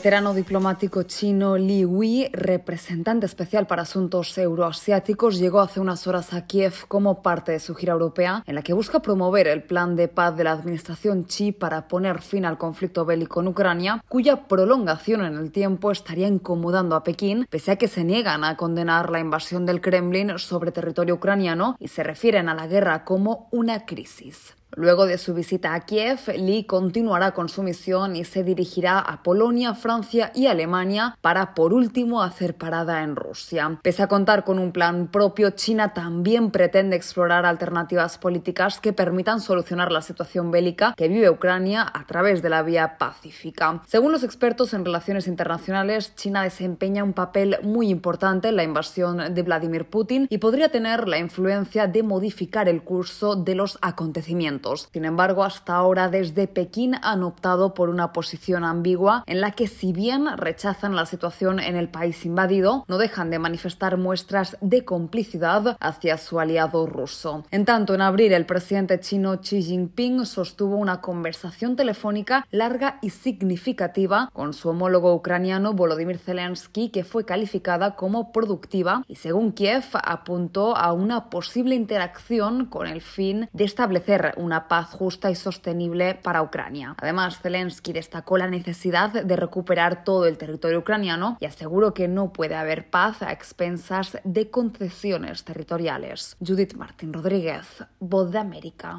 Veterano 0.00 0.32
diplomático 0.32 1.02
chino 1.02 1.58
Li 1.58 1.84
Wei, 1.84 2.30
representante 2.32 3.26
especial 3.26 3.66
para 3.66 3.82
asuntos 3.82 4.38
euroasiáticos, 4.38 5.38
llegó 5.38 5.60
hace 5.60 5.78
unas 5.78 6.06
horas 6.06 6.32
a 6.32 6.46
Kiev 6.46 6.86
como 6.88 7.20
parte 7.20 7.52
de 7.52 7.60
su 7.60 7.74
gira 7.74 7.92
europea, 7.92 8.42
en 8.46 8.54
la 8.54 8.62
que 8.62 8.72
busca 8.72 9.02
promover 9.02 9.46
el 9.46 9.62
plan 9.62 9.96
de 9.96 10.08
paz 10.08 10.34
de 10.38 10.44
la 10.44 10.52
administración 10.52 11.24
Xi 11.24 11.52
para 11.52 11.86
poner 11.86 12.22
fin 12.22 12.46
al 12.46 12.56
conflicto 12.56 13.04
bélico 13.04 13.42
en 13.42 13.48
Ucrania, 13.48 14.02
cuya 14.08 14.48
prolongación 14.48 15.22
en 15.22 15.36
el 15.36 15.52
tiempo 15.52 15.90
estaría 15.90 16.28
incomodando 16.28 16.96
a 16.96 17.04
Pekín, 17.04 17.46
pese 17.50 17.72
a 17.72 17.76
que 17.76 17.86
se 17.86 18.02
niegan 18.02 18.42
a 18.42 18.56
condenar 18.56 19.10
la 19.10 19.20
invasión 19.20 19.66
del 19.66 19.82
Kremlin 19.82 20.38
sobre 20.38 20.72
territorio 20.72 21.16
ucraniano 21.16 21.76
y 21.78 21.88
se 21.88 22.02
refieren 22.02 22.48
a 22.48 22.54
la 22.54 22.66
guerra 22.66 23.04
como 23.04 23.48
una 23.50 23.84
crisis. 23.84 24.54
Luego 24.76 25.06
de 25.06 25.18
su 25.18 25.34
visita 25.34 25.74
a 25.74 25.80
Kiev, 25.80 26.20
Lee 26.36 26.64
continuará 26.64 27.32
con 27.32 27.48
su 27.48 27.62
misión 27.62 28.14
y 28.14 28.24
se 28.24 28.44
dirigirá 28.44 29.00
a 29.00 29.22
Polonia, 29.22 29.74
Francia 29.74 30.30
y 30.34 30.46
Alemania 30.46 31.16
para, 31.20 31.54
por 31.54 31.72
último, 31.72 32.22
hacer 32.22 32.56
parada 32.56 33.02
en 33.02 33.16
Rusia. 33.16 33.80
Pese 33.82 34.02
a 34.02 34.06
contar 34.06 34.44
con 34.44 34.58
un 34.58 34.70
plan 34.72 35.08
propio, 35.08 35.50
China 35.50 35.92
también 35.92 36.50
pretende 36.50 36.96
explorar 36.96 37.46
alternativas 37.46 38.16
políticas 38.18 38.78
que 38.78 38.92
permitan 38.92 39.40
solucionar 39.40 39.90
la 39.90 40.02
situación 40.02 40.50
bélica 40.50 40.94
que 40.96 41.08
vive 41.08 41.30
Ucrania 41.30 41.86
a 41.92 42.06
través 42.06 42.40
de 42.40 42.50
la 42.50 42.62
vía 42.62 42.96
pacífica. 42.96 43.82
Según 43.86 44.12
los 44.12 44.22
expertos 44.22 44.72
en 44.72 44.84
relaciones 44.84 45.26
internacionales, 45.26 46.14
China 46.14 46.42
desempeña 46.42 47.02
un 47.02 47.12
papel 47.12 47.58
muy 47.62 47.88
importante 47.88 48.48
en 48.48 48.56
la 48.56 48.62
invasión 48.62 49.34
de 49.34 49.42
Vladimir 49.42 49.86
Putin 49.86 50.26
y 50.30 50.38
podría 50.38 50.70
tener 50.70 51.08
la 51.08 51.18
influencia 51.18 51.86
de 51.86 52.02
modificar 52.02 52.68
el 52.68 52.82
curso 52.82 53.34
de 53.34 53.54
los 53.54 53.78
acontecimientos. 53.82 54.60
Sin 54.92 55.04
embargo, 55.04 55.44
hasta 55.44 55.74
ahora 55.74 56.08
desde 56.08 56.46
Pekín 56.46 56.96
han 57.02 57.22
optado 57.22 57.74
por 57.74 57.88
una 57.88 58.12
posición 58.12 58.64
ambigua 58.64 59.24
en 59.26 59.40
la 59.40 59.52
que 59.52 59.66
si 59.66 59.92
bien 59.92 60.36
rechazan 60.36 60.94
la 60.94 61.06
situación 61.06 61.60
en 61.60 61.76
el 61.76 61.88
país 61.88 62.24
invadido, 62.24 62.84
no 62.88 62.98
dejan 62.98 63.30
de 63.30 63.38
manifestar 63.38 63.96
muestras 63.96 64.56
de 64.60 64.84
complicidad 64.84 65.76
hacia 65.80 66.18
su 66.18 66.38
aliado 66.40 66.86
ruso. 66.86 67.44
En 67.50 67.64
tanto, 67.64 67.94
en 67.94 68.02
abril 68.02 68.32
el 68.32 68.46
presidente 68.46 69.00
chino 69.00 69.40
Xi 69.40 69.62
Jinping 69.62 70.24
sostuvo 70.26 70.76
una 70.76 71.00
conversación 71.00 71.76
telefónica 71.76 72.46
larga 72.50 72.98
y 73.02 73.10
significativa 73.10 74.30
con 74.32 74.54
su 74.54 74.68
homólogo 74.68 75.14
ucraniano 75.14 75.72
Volodymyr 75.72 76.18
Zelensky 76.18 76.90
que 76.90 77.04
fue 77.04 77.24
calificada 77.24 77.96
como 77.96 78.32
productiva 78.32 79.02
y 79.08 79.16
según 79.16 79.52
Kiev 79.52 79.84
apuntó 80.04 80.76
a 80.76 80.92
una 80.92 81.30
posible 81.30 81.74
interacción 81.74 82.66
con 82.66 82.86
el 82.86 83.00
fin 83.00 83.48
de 83.52 83.64
establecer 83.64 84.34
una 84.50 84.66
paz 84.66 84.88
justa 84.90 85.30
y 85.30 85.36
sostenible 85.36 86.16
para 86.16 86.42
Ucrania. 86.42 86.96
Además, 86.98 87.38
Zelensky 87.40 87.92
destacó 87.92 88.36
la 88.36 88.48
necesidad 88.48 89.22
de 89.22 89.36
recuperar 89.36 90.02
todo 90.02 90.26
el 90.26 90.38
territorio 90.38 90.80
ucraniano 90.80 91.36
y 91.38 91.44
aseguró 91.46 91.94
que 91.94 92.08
no 92.08 92.32
puede 92.32 92.56
haber 92.56 92.90
paz 92.90 93.22
a 93.22 93.30
expensas 93.30 94.18
de 94.24 94.50
concesiones 94.50 95.44
territoriales. 95.44 96.36
Judith 96.44 96.74
Martín 96.74 97.12
Rodríguez, 97.12 97.84
Voz 98.00 98.32
de 98.32 98.38
América. 98.40 98.98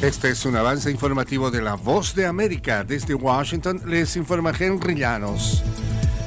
Este 0.00 0.30
es 0.30 0.46
un 0.46 0.56
avance 0.56 0.90
informativo 0.90 1.50
de 1.50 1.60
la 1.60 1.74
Voz 1.74 2.14
de 2.14 2.24
América. 2.24 2.84
Desde 2.84 3.14
Washington 3.14 3.82
les 3.84 4.16
informa 4.16 4.52
Henry 4.58 4.94
Llanos. 4.94 5.62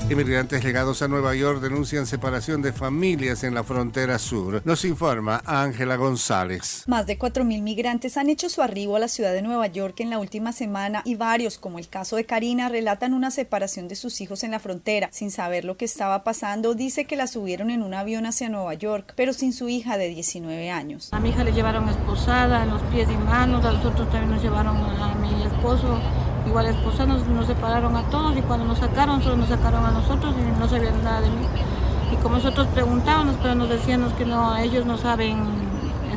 Inmigrantes 0.07 0.63
llegados 0.63 1.01
a 1.01 1.07
Nueva 1.07 1.33
York 1.33 1.61
denuncian 1.61 2.05
separación 2.05 2.61
de 2.61 2.71
familias 2.71 3.43
en 3.43 3.55
la 3.55 3.63
frontera 3.63 4.19
sur. 4.19 4.61
Nos 4.63 4.85
informa 4.85 5.41
Ángela 5.45 5.95
González. 5.95 6.83
Más 6.85 7.07
de 7.07 7.17
4.000 7.17 7.63
migrantes 7.63 8.15
han 8.15 8.29
hecho 8.29 8.47
su 8.47 8.61
arribo 8.61 8.95
a 8.95 8.99
la 8.99 9.07
ciudad 9.07 9.33
de 9.33 9.41
Nueva 9.41 9.65
York 9.65 9.99
en 10.01 10.11
la 10.11 10.19
última 10.19 10.51
semana 10.51 11.01
y 11.05 11.15
varios, 11.15 11.57
como 11.57 11.79
el 11.79 11.89
caso 11.89 12.17
de 12.17 12.25
Karina, 12.25 12.69
relatan 12.69 13.15
una 13.15 13.31
separación 13.31 13.87
de 13.87 13.95
sus 13.95 14.21
hijos 14.21 14.43
en 14.43 14.51
la 14.51 14.59
frontera. 14.59 15.09
Sin 15.11 15.31
saber 15.31 15.65
lo 15.65 15.75
que 15.75 15.85
estaba 15.85 16.23
pasando, 16.23 16.75
dice 16.75 17.05
que 17.05 17.15
la 17.15 17.25
subieron 17.25 17.71
en 17.71 17.81
un 17.81 17.95
avión 17.95 18.27
hacia 18.27 18.47
Nueva 18.47 18.75
York, 18.75 19.13
pero 19.15 19.33
sin 19.33 19.53
su 19.53 19.69
hija 19.69 19.97
de 19.97 20.09
19 20.09 20.69
años. 20.69 21.09
A 21.13 21.19
mi 21.19 21.29
hija 21.29 21.43
le 21.43 21.51
llevaron 21.51 21.89
esposada 21.89 22.61
en 22.61 22.69
los 22.69 22.81
pies 22.83 23.09
y 23.09 23.17
manos, 23.17 23.65
a 23.65 23.71
nosotros 23.71 24.07
también 24.11 24.29
nos 24.29 24.43
llevaron 24.43 24.77
a 24.77 25.15
mi 25.15 25.43
esposo 25.43 25.99
igual 26.55 26.67
esposa 26.67 27.05
nos, 27.05 27.47
separaron 27.47 27.97
a 27.97 28.03
todos 28.03 28.37
y 28.37 28.41
cuando 28.41 28.65
nos 28.65 28.77
sacaron 28.77 29.21
solo 29.21 29.35
nos 29.35 29.49
sacaron 29.49 29.85
a 29.85 29.91
nosotros 29.91 30.33
y 30.39 30.57
no 30.57 30.69
sabían 30.69 31.03
nada 31.03 31.19
de 31.19 31.29
mí. 31.29 31.45
Y 32.13 32.15
como 32.15 32.35
nosotros 32.35 32.67
preguntábamos, 32.67 33.35
pero 33.41 33.55
nos 33.55 33.67
decían 33.67 34.09
que 34.17 34.23
no, 34.23 34.55
ellos 34.55 34.85
no 34.85 34.97
saben 34.97 35.64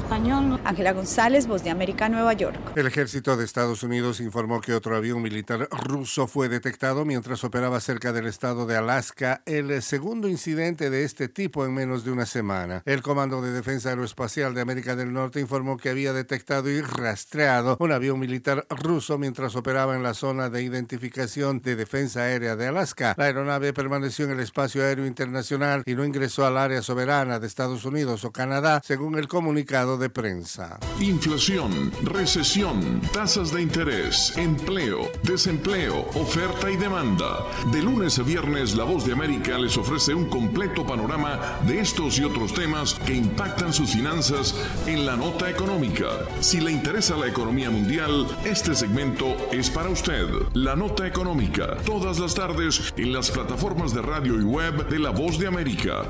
español. 0.09 0.59
Ángela 0.65 0.93
González, 0.93 1.47
Voz 1.47 1.63
de 1.63 1.69
América, 1.69 2.09
Nueva 2.09 2.33
York. 2.33 2.59
El 2.77 2.87
ejército 2.87 3.37
de 3.37 3.45
Estados 3.45 3.83
Unidos 3.83 4.21
informó 4.21 4.63
que 4.63 4.73
otro 4.73 4.97
avión 4.97 5.21
militar 5.21 5.69
ruso 5.71 6.27
fue 6.27 6.49
detectado 6.49 7.05
mientras 7.05 7.45
operaba 7.45 7.79
cerca 7.81 8.11
del 8.15 8.27
estado 8.27 8.65
de 8.65 8.77
Alaska, 8.77 9.43
el 9.45 9.83
segundo 9.83 10.27
incidente 10.27 10.89
de 10.89 11.05
este 11.05 11.29
tipo 11.29 11.67
en 11.67 11.75
menos 11.75 12.05
de 12.05 12.11
una 12.11 12.25
semana. 12.25 12.83
El 12.87 13.03
Comando 13.03 13.43
de 13.43 13.53
Defensa 13.53 13.91
Aeroespacial 13.91 14.55
de 14.55 14.63
América 14.63 14.97
del 14.97 15.13
Norte 15.13 15.41
informó 15.41 15.77
que 15.77 15.91
había 15.91 16.15
detectado 16.15 16.71
y 16.71 16.81
rastreado 16.81 17.77
un 17.79 17.93
avión 17.93 18.19
militar 18.19 18.67
ruso 18.71 19.19
mientras 19.19 19.57
operaba 19.57 19.95
en 19.95 20.03
la 20.03 20.15
zona 20.15 20.49
de 20.49 20.63
identificación 20.63 21.61
de 21.61 21.77
defensa 21.77 22.21
aérea 22.21 22.57
de 22.57 22.67
Alaska. 22.67 23.15
La 23.19 23.25
aeronave 23.25 23.75
permaneció 23.75 24.25
en 24.25 24.31
el 24.31 24.41
espacio 24.41 24.83
aéreo 24.83 25.07
internacional 25.07 25.83
y 25.85 25.95
no 25.95 26.05
ingresó 26.07 26.47
al 26.47 26.57
área 26.57 26.81
soberana 26.81 27.39
de 27.39 27.47
Estados 27.47 27.85
Unidos 27.85 28.25
o 28.25 28.33
Canadá, 28.33 28.81
según 28.83 29.19
el 29.19 29.29
comunicado 29.29 29.98
de 29.99 30.09
prensa. 30.09 30.79
Inflación, 31.01 31.93
recesión, 32.03 33.01
tasas 33.13 33.53
de 33.53 33.63
interés, 33.63 34.37
empleo, 34.37 35.11
desempleo, 35.23 36.09
oferta 36.15 36.71
y 36.71 36.77
demanda. 36.77 37.45
De 37.73 37.83
lunes 37.83 38.19
a 38.19 38.23
viernes, 38.23 38.75
La 38.75 38.85
Voz 38.85 39.05
de 39.05 39.13
América 39.13 39.59
les 39.59 39.77
ofrece 39.77 40.15
un 40.15 40.27
completo 40.27 40.87
panorama 40.87 41.59
de 41.67 41.81
estos 41.81 42.19
y 42.19 42.25
otros 42.25 42.55
temas 42.55 42.95
que 42.95 43.15
impactan 43.15 43.73
sus 43.73 43.91
finanzas 43.93 44.55
en 44.87 45.05
la 45.05 45.17
nota 45.17 45.51
económica. 45.51 46.07
Si 46.41 46.61
le 46.61 46.73
interesa 46.73 47.17
la 47.17 47.27
economía 47.27 47.71
mundial, 47.71 48.27
este 48.45 48.75
segmento 48.75 49.37
es 49.53 49.69
para 49.71 49.89
usted. 49.89 50.27
La 50.55 50.77
nota 50.77 51.07
económica, 51.07 51.77
todas 51.85 52.19
las 52.19 52.35
tardes 52.35 52.93
en 52.97 53.13
las 53.13 53.31
plataformas 53.31 53.93
de 53.95 54.03
radio 54.03 54.41
y 54.41 54.45
web 54.45 54.89
de 54.89 54.99
La 54.99 55.11
Voz 55.11 55.39
de 55.39 55.47
América. 55.47 56.05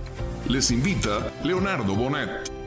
Les 0.49 0.71
invita 0.71 1.33
Leonardo 1.45 1.95
Bonet. 1.95 2.58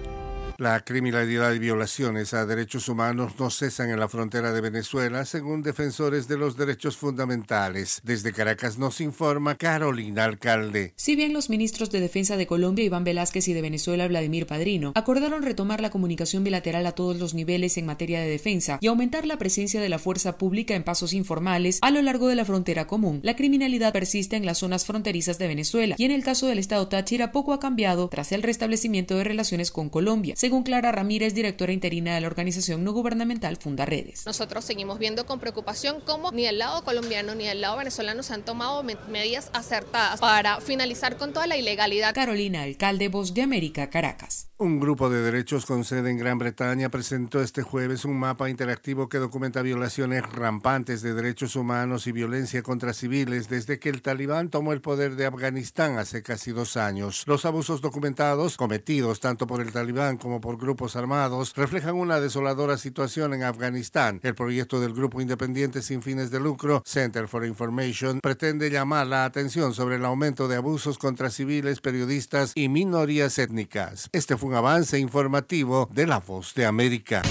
La 0.62 0.82
criminalidad 0.82 1.54
y 1.54 1.58
violaciones 1.58 2.36
a 2.36 2.46
derechos 2.46 2.88
humanos 2.88 3.34
no 3.40 3.50
cesan 3.50 3.90
en 3.90 4.00
la 4.00 4.08
frontera 4.08 4.54
de 4.54 4.62
Venezuela, 4.62 5.26
según 5.26 5.64
defensores 5.64 6.28
de 6.28 6.38
los 6.38 6.56
derechos 6.56 6.98
fundamentales. 6.98 8.00
Desde 8.04 8.32
Caracas 8.32 8.78
nos 8.78 9.02
informa 9.02 9.56
Carolina 9.56 10.24
Alcalde. 10.24 10.94
Si 10.98 11.16
bien 11.16 11.34
los 11.34 11.50
ministros 11.50 11.90
de 11.90 12.00
Defensa 12.00 12.38
de 12.38 12.46
Colombia, 12.46 12.86
Iván 12.86 13.04
Velázquez, 13.04 13.48
y 13.48 13.54
de 13.54 13.62
Venezuela, 13.64 14.08
Vladimir 14.08 14.46
Padrino, 14.46 14.92
acordaron 14.94 15.42
retomar 15.42 15.82
la 15.82 15.90
comunicación 15.90 16.44
bilateral 16.44 16.86
a 16.86 16.92
todos 16.92 17.18
los 17.18 17.34
niveles 17.34 17.80
en 17.80 17.88
materia 17.88 18.22
de 18.22 18.30
defensa 18.30 18.78
y 18.82 18.86
aumentar 18.86 19.26
la 19.26 19.40
presencia 19.40 19.82
de 19.82 19.90
la 19.90 19.98
fuerza 19.98 20.38
pública 20.38 20.76
en 20.76 20.84
pasos 20.84 21.14
informales 21.14 21.80
a 21.82 21.90
lo 21.90 22.04
largo 22.04 22.28
de 22.28 22.36
la 22.36 22.46
frontera 22.46 22.86
común, 22.86 23.20
la 23.24 23.36
criminalidad 23.36 23.94
persiste 23.94 24.36
en 24.36 24.46
las 24.46 24.60
zonas 24.60 24.86
fronterizas 24.86 25.40
de 25.40 25.48
Venezuela 25.48 25.96
y 25.98 26.06
en 26.06 26.12
el 26.12 26.24
caso 26.24 26.46
del 26.46 26.60
estado 26.60 26.88
Táchira 26.88 27.32
poco 27.32 27.52
ha 27.52 27.60
cambiado 27.60 28.10
tras 28.10 28.32
el 28.32 28.44
restablecimiento 28.44 29.18
de 29.18 29.24
relaciones 29.24 29.72
con 29.72 29.90
Colombia, 29.90 30.36
Clara 30.64 30.92
Ramírez, 30.92 31.34
directora 31.34 31.72
interina 31.72 32.14
de 32.14 32.22
la 32.22 32.28
organización 32.28 32.84
no 32.84 32.92
gubernamental 32.92 33.56
Funda 33.58 33.86
Redes. 33.86 34.26
Nosotros 34.26 34.66
seguimos 34.66 35.00
viendo 35.00 35.26
con 35.26 35.40
preocupación 35.40 36.02
cómo 36.06 36.32
ni 36.32 36.46
el 36.46 36.60
lado 36.60 36.84
colombiano 36.84 37.34
ni 37.34 37.48
el 37.48 37.62
lado 37.62 37.78
venezolano 37.78 38.22
se 38.22 38.34
han 38.34 38.44
tomado 38.44 38.84
me- 38.84 38.98
medidas 39.10 39.50
acertadas 39.54 40.20
para 40.20 40.60
finalizar 40.62 41.16
con 41.18 41.32
toda 41.34 41.48
la 41.48 41.58
ilegalidad. 41.58 42.14
Carolina 42.14 42.64
Alcalde, 42.64 43.08
Voz 43.08 43.34
de 43.34 43.42
América, 43.42 43.90
Caracas. 43.90 44.50
Un 44.62 44.80
grupo 44.80 45.10
de 45.10 45.24
derechos 45.24 45.66
con 45.66 45.84
sede 45.84 46.12
en 46.12 46.20
Gran 46.20 46.38
Bretaña 46.38 46.90
presentó 46.90 47.42
este 47.42 47.64
jueves 47.64 48.06
un 48.06 48.20
mapa 48.20 48.48
interactivo 48.48 49.10
que 49.10 49.18
documenta 49.18 49.64
violaciones 49.64 50.22
rampantes 50.22 51.02
de 51.02 51.16
derechos 51.16 51.56
humanos 51.56 52.06
y 52.06 52.12
violencia 52.12 52.62
contra 52.62 52.94
civiles 52.94 53.50
desde 53.50 53.80
que 53.80 53.90
el 53.90 54.04
talibán 54.04 54.52
tomó 54.52 54.72
el 54.74 54.82
poder 54.82 55.16
de 55.16 55.26
Afganistán 55.26 55.98
hace 55.98 56.22
casi 56.22 56.52
dos 56.52 56.78
años. 56.78 57.24
Los 57.26 57.44
abusos 57.46 57.82
documentados, 57.82 58.56
cometidos 58.56 59.20
tanto 59.20 59.48
por 59.48 59.62
el 59.62 59.72
talibán 59.72 60.18
como 60.18 60.40
por 60.40 60.60
grupos 60.60 60.96
armados, 60.96 61.56
reflejan 61.56 61.96
una 61.96 62.20
desoladora 62.20 62.78
situación 62.78 63.34
en 63.34 63.42
Afganistán. 63.42 64.20
El 64.22 64.36
proyecto 64.36 64.80
del 64.80 64.94
grupo 64.94 65.22
independiente 65.22 65.82
sin 65.82 66.04
fines 66.04 66.30
de 66.30 66.40
lucro, 66.40 66.84
Center 66.86 67.28
for 67.28 67.48
Information, 67.48 68.20
pretende 68.20 68.70
llamar 68.70 69.08
la 69.08 69.26
atención 69.26 69.74
sobre 69.74 69.96
el 69.96 70.06
aumento 70.06 70.48
de 70.48 70.58
abusos 70.58 71.00
contra 71.00 71.32
civiles, 71.32 71.82
periodistas 71.82 72.52
y 72.54 72.70
minorías 72.70 73.40
étnicas. 73.40 74.08
Este 74.12 74.38
fue 74.38 74.51
avance 74.56 75.00
informativo 75.00 75.90
de 75.92 76.08
La 76.08 76.20
Voz 76.20 76.54
de 76.54 76.66
América. 76.66 77.22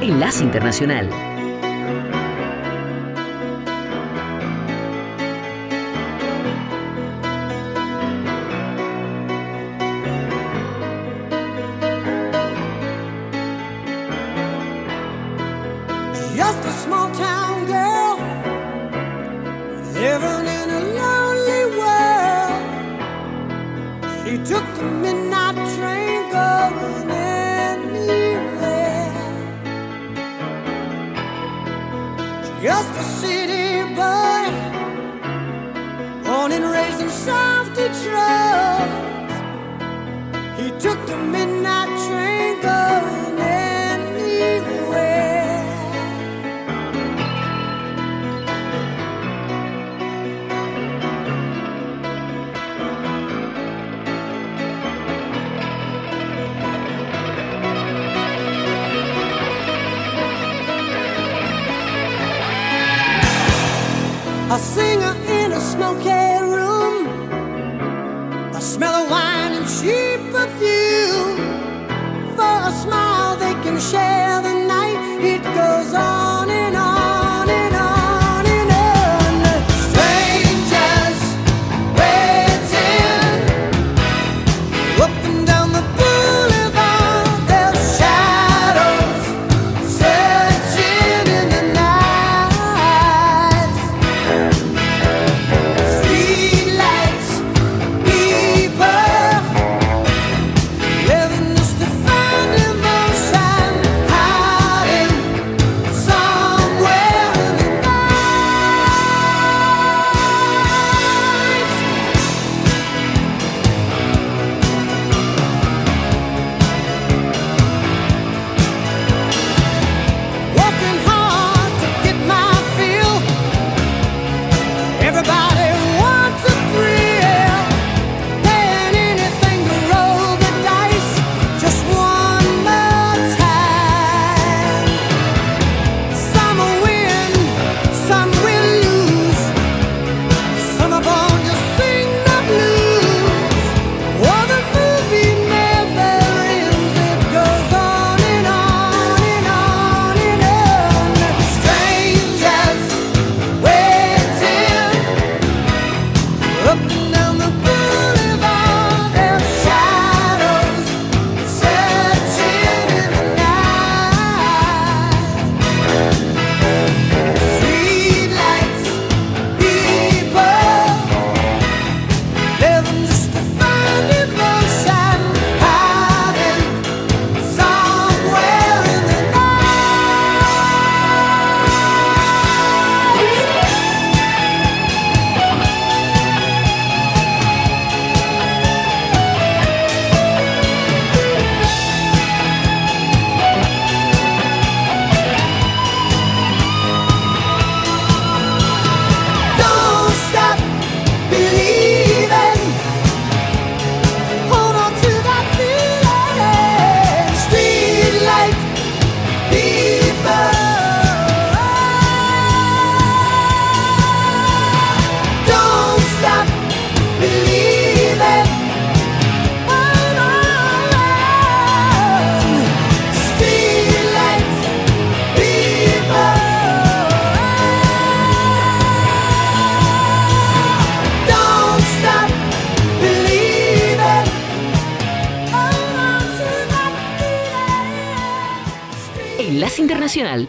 Enlace 0.00 0.44
Internacional. 0.44 1.35
strong. 38.06 38.55
Share 73.78 74.15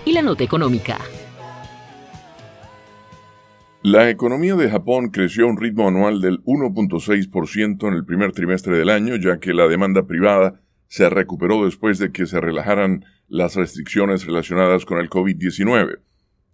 Y 0.06 0.12
la 0.12 0.22
Nota 0.22 0.44
Económica. 0.44 1.00
La 3.82 4.08
economía 4.08 4.54
de 4.54 4.70
Japón 4.70 5.10
creció 5.10 5.46
a 5.46 5.50
un 5.50 5.58
ritmo 5.58 5.88
anual 5.88 6.22
del 6.22 6.44
1.6% 6.44 7.88
en 7.88 7.94
el 7.96 8.06
primer 8.06 8.34
trimestre 8.34 8.78
del 8.78 8.92
año, 8.92 9.16
ya 9.16 9.40
que 9.40 9.56
la 9.56 9.68
demanda 9.68 10.06
privada 10.06 10.62
se 10.88 11.10
recuperó 11.10 11.66
después 11.66 11.98
de 11.98 12.12
que 12.12 12.28
se 12.28 12.40
relajaran 12.40 13.04
las 13.28 13.56
restricciones 13.56 14.28
relacionadas 14.28 14.86
con 14.86 15.00
el 15.00 15.10
COVID-19. 15.10 16.02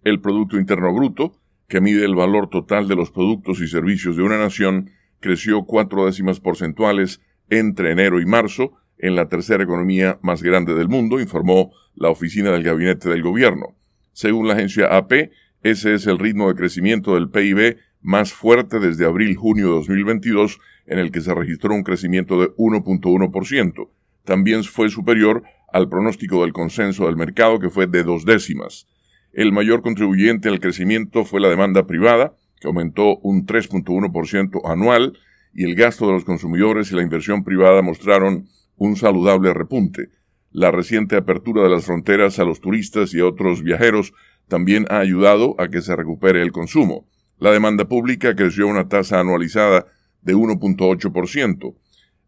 El 0.02 0.20
Producto 0.22 0.56
Interno 0.56 0.94
Bruto, 0.94 1.38
que 1.68 1.82
mide 1.82 2.06
el 2.06 2.14
valor 2.14 2.48
total 2.48 2.88
de 2.88 2.96
los 2.96 3.10
productos 3.10 3.60
y 3.60 3.68
servicios 3.68 4.16
de 4.16 4.22
una 4.22 4.38
nación, 4.38 4.88
creció 5.20 5.66
cuatro 5.66 6.06
décimas 6.06 6.40
porcentuales 6.40 7.20
entre 7.50 7.90
enero 7.90 8.18
y 8.18 8.24
marzo 8.24 8.72
en 8.96 9.14
la 9.14 9.28
tercera 9.28 9.62
economía 9.62 10.18
más 10.22 10.42
grande 10.42 10.72
del 10.72 10.88
mundo, 10.88 11.20
informó 11.20 11.70
la 11.94 12.10
oficina 12.10 12.50
del 12.50 12.62
gabinete 12.62 13.08
del 13.08 13.22
gobierno. 13.22 13.74
Según 14.12 14.48
la 14.48 14.54
agencia 14.54 14.96
AP, 14.96 15.30
ese 15.62 15.94
es 15.94 16.06
el 16.06 16.18
ritmo 16.18 16.48
de 16.48 16.54
crecimiento 16.54 17.14
del 17.14 17.30
PIB 17.30 17.78
más 18.00 18.32
fuerte 18.32 18.80
desde 18.80 19.06
abril-junio 19.06 19.66
de 19.68 19.74
2022, 19.76 20.60
en 20.86 20.98
el 20.98 21.10
que 21.10 21.22
se 21.22 21.34
registró 21.34 21.74
un 21.74 21.82
crecimiento 21.82 22.38
de 22.38 22.48
1.1%. 22.56 23.88
También 24.24 24.62
fue 24.64 24.90
superior 24.90 25.42
al 25.72 25.88
pronóstico 25.88 26.42
del 26.42 26.52
consenso 26.52 27.06
del 27.06 27.16
mercado, 27.16 27.58
que 27.58 27.70
fue 27.70 27.86
de 27.86 28.02
dos 28.02 28.24
décimas. 28.24 28.86
El 29.32 29.52
mayor 29.52 29.82
contribuyente 29.82 30.48
al 30.48 30.60
crecimiento 30.60 31.24
fue 31.24 31.40
la 31.40 31.48
demanda 31.48 31.86
privada, 31.86 32.36
que 32.60 32.68
aumentó 32.68 33.16
un 33.18 33.46
3.1% 33.46 34.60
anual, 34.70 35.18
y 35.54 35.64
el 35.64 35.74
gasto 35.74 36.06
de 36.06 36.12
los 36.12 36.24
consumidores 36.24 36.92
y 36.92 36.96
la 36.96 37.02
inversión 37.02 37.42
privada 37.42 37.80
mostraron 37.80 38.48
un 38.76 38.96
saludable 38.96 39.54
repunte. 39.54 40.10
La 40.54 40.70
reciente 40.70 41.16
apertura 41.16 41.64
de 41.64 41.68
las 41.68 41.84
fronteras 41.84 42.38
a 42.38 42.44
los 42.44 42.60
turistas 42.60 43.12
y 43.12 43.18
a 43.18 43.26
otros 43.26 43.64
viajeros 43.64 44.12
también 44.46 44.86
ha 44.88 45.00
ayudado 45.00 45.56
a 45.58 45.66
que 45.66 45.82
se 45.82 45.96
recupere 45.96 46.42
el 46.42 46.52
consumo. 46.52 47.08
La 47.40 47.50
demanda 47.50 47.88
pública 47.88 48.36
creció 48.36 48.68
a 48.68 48.70
una 48.70 48.88
tasa 48.88 49.18
anualizada 49.18 49.86
de 50.22 50.36
1.8%. 50.36 51.74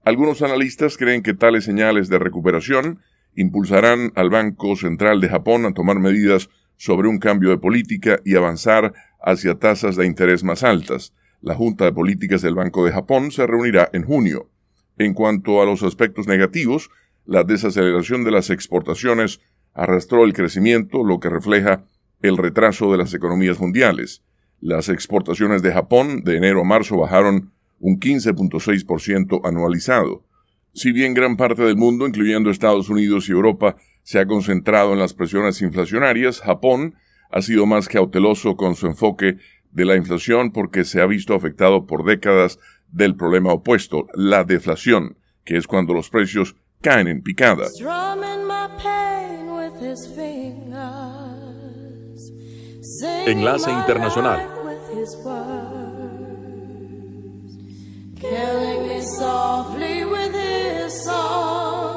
Algunos 0.04 0.42
analistas 0.42 0.96
creen 0.96 1.22
que 1.22 1.34
tales 1.34 1.62
señales 1.62 2.08
de 2.08 2.18
recuperación 2.18 2.98
impulsarán 3.36 4.10
al 4.16 4.28
Banco 4.28 4.74
Central 4.74 5.20
de 5.20 5.28
Japón 5.28 5.64
a 5.64 5.72
tomar 5.72 6.00
medidas 6.00 6.50
sobre 6.76 7.06
un 7.06 7.20
cambio 7.20 7.50
de 7.50 7.58
política 7.58 8.18
y 8.24 8.34
avanzar 8.34 8.92
hacia 9.22 9.60
tasas 9.60 9.94
de 9.94 10.04
interés 10.04 10.42
más 10.42 10.64
altas. 10.64 11.14
La 11.42 11.54
Junta 11.54 11.84
de 11.84 11.92
Políticas 11.92 12.42
del 12.42 12.56
Banco 12.56 12.84
de 12.84 12.90
Japón 12.90 13.30
se 13.30 13.46
reunirá 13.46 13.88
en 13.92 14.02
junio. 14.02 14.50
En 14.98 15.14
cuanto 15.14 15.62
a 15.62 15.64
los 15.64 15.84
aspectos 15.84 16.26
negativos, 16.26 16.90
la 17.26 17.44
desaceleración 17.44 18.24
de 18.24 18.30
las 18.30 18.50
exportaciones 18.50 19.40
arrastró 19.74 20.24
el 20.24 20.32
crecimiento, 20.32 21.04
lo 21.04 21.20
que 21.20 21.28
refleja 21.28 21.84
el 22.22 22.36
retraso 22.36 22.90
de 22.90 22.98
las 22.98 23.12
economías 23.12 23.60
mundiales. 23.60 24.22
Las 24.60 24.88
exportaciones 24.88 25.62
de 25.62 25.72
Japón 25.72 26.22
de 26.24 26.36
enero 26.36 26.62
a 26.62 26.64
marzo 26.64 26.96
bajaron 26.96 27.52
un 27.78 28.00
15.6% 28.00 29.40
anualizado. 29.44 30.24
Si 30.72 30.92
bien 30.92 31.14
gran 31.14 31.36
parte 31.36 31.62
del 31.62 31.76
mundo, 31.76 32.06
incluyendo 32.06 32.50
Estados 32.50 32.88
Unidos 32.88 33.28
y 33.28 33.32
Europa, 33.32 33.76
se 34.02 34.18
ha 34.18 34.26
concentrado 34.26 34.92
en 34.92 34.98
las 34.98 35.14
presiones 35.14 35.60
inflacionarias, 35.62 36.40
Japón 36.40 36.94
ha 37.30 37.42
sido 37.42 37.66
más 37.66 37.88
cauteloso 37.88 38.56
con 38.56 38.76
su 38.76 38.86
enfoque 38.86 39.36
de 39.72 39.84
la 39.84 39.96
inflación 39.96 40.52
porque 40.52 40.84
se 40.84 41.00
ha 41.00 41.06
visto 41.06 41.34
afectado 41.34 41.86
por 41.86 42.04
décadas 42.04 42.58
del 42.88 43.16
problema 43.16 43.52
opuesto, 43.52 44.06
la 44.14 44.44
deflación, 44.44 45.18
que 45.44 45.56
es 45.56 45.66
cuando 45.66 45.92
los 45.92 46.08
precios 46.08 46.56
caen 46.82 47.06
en 47.08 47.22
picada. 47.22 47.68
Strumming 47.68 48.46
my 48.46 48.68
pain 48.78 49.54
with 49.56 49.80
his 49.80 50.06
fingers. 50.14 50.72
Singing 53.00 53.38
Enlace 53.38 53.66
Internacional. 53.66 54.38
life 54.38 54.64
with 54.64 54.88
his 54.94 55.16
words. 55.24 55.46
Killing 58.20 58.88
me 58.88 59.00
softly 59.02 60.04
with 60.04 60.32
his 60.34 61.04
song. 61.04 61.95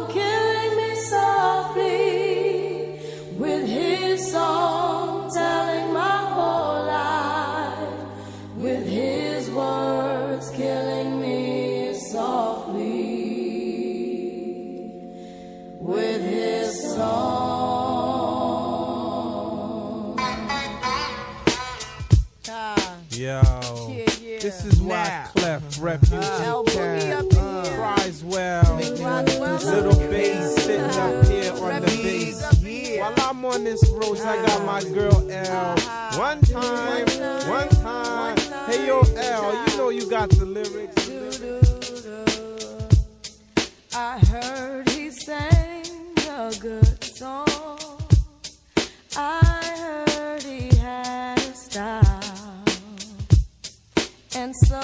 Yo, 23.20 23.42
this 24.42 24.66
is 24.66 24.82
why 24.82 25.28
Cleft, 25.36 25.78
Refugee, 25.80 26.18
uh, 26.18 26.64
Camp 26.64 27.34
uh, 27.38 27.64
cries 27.76 28.24
well. 28.24 28.76
Little 28.76 29.96
bass 30.10 30.56
sitting 30.56 30.82
up 30.82 31.26
here 31.26 31.54
on 31.54 31.82
the 31.82 31.88
bass. 32.04 33.00
While 33.00 33.14
I'm 33.30 33.46
on 33.46 33.64
this 33.64 33.88
road, 33.90 34.20
I 34.20 34.46
got 34.46 34.66
my 34.66 34.82
girl 34.94 35.30
L. 35.32 35.78
One 36.18 36.42
time, 36.42 37.08
one 37.48 37.70
time. 37.70 38.38
Hey 38.68 38.88
yo, 38.88 39.02
El, 39.02 39.70
you 39.70 39.78
know 39.78 39.90
you 39.90 40.10
got 40.10 40.30
the 40.32 40.46
lyrics. 40.46 41.10
I 43.96 44.20
heard 44.20 44.90
he 44.90 45.12
sang 45.12 45.86
a 46.30 46.52
good. 46.60 46.89
And 54.42 54.56
so 54.56 54.80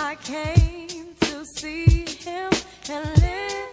I 0.00 0.16
came 0.24 1.14
to 1.20 1.44
see 1.44 2.06
him 2.06 2.50
and 2.88 3.06
listen 3.20 3.63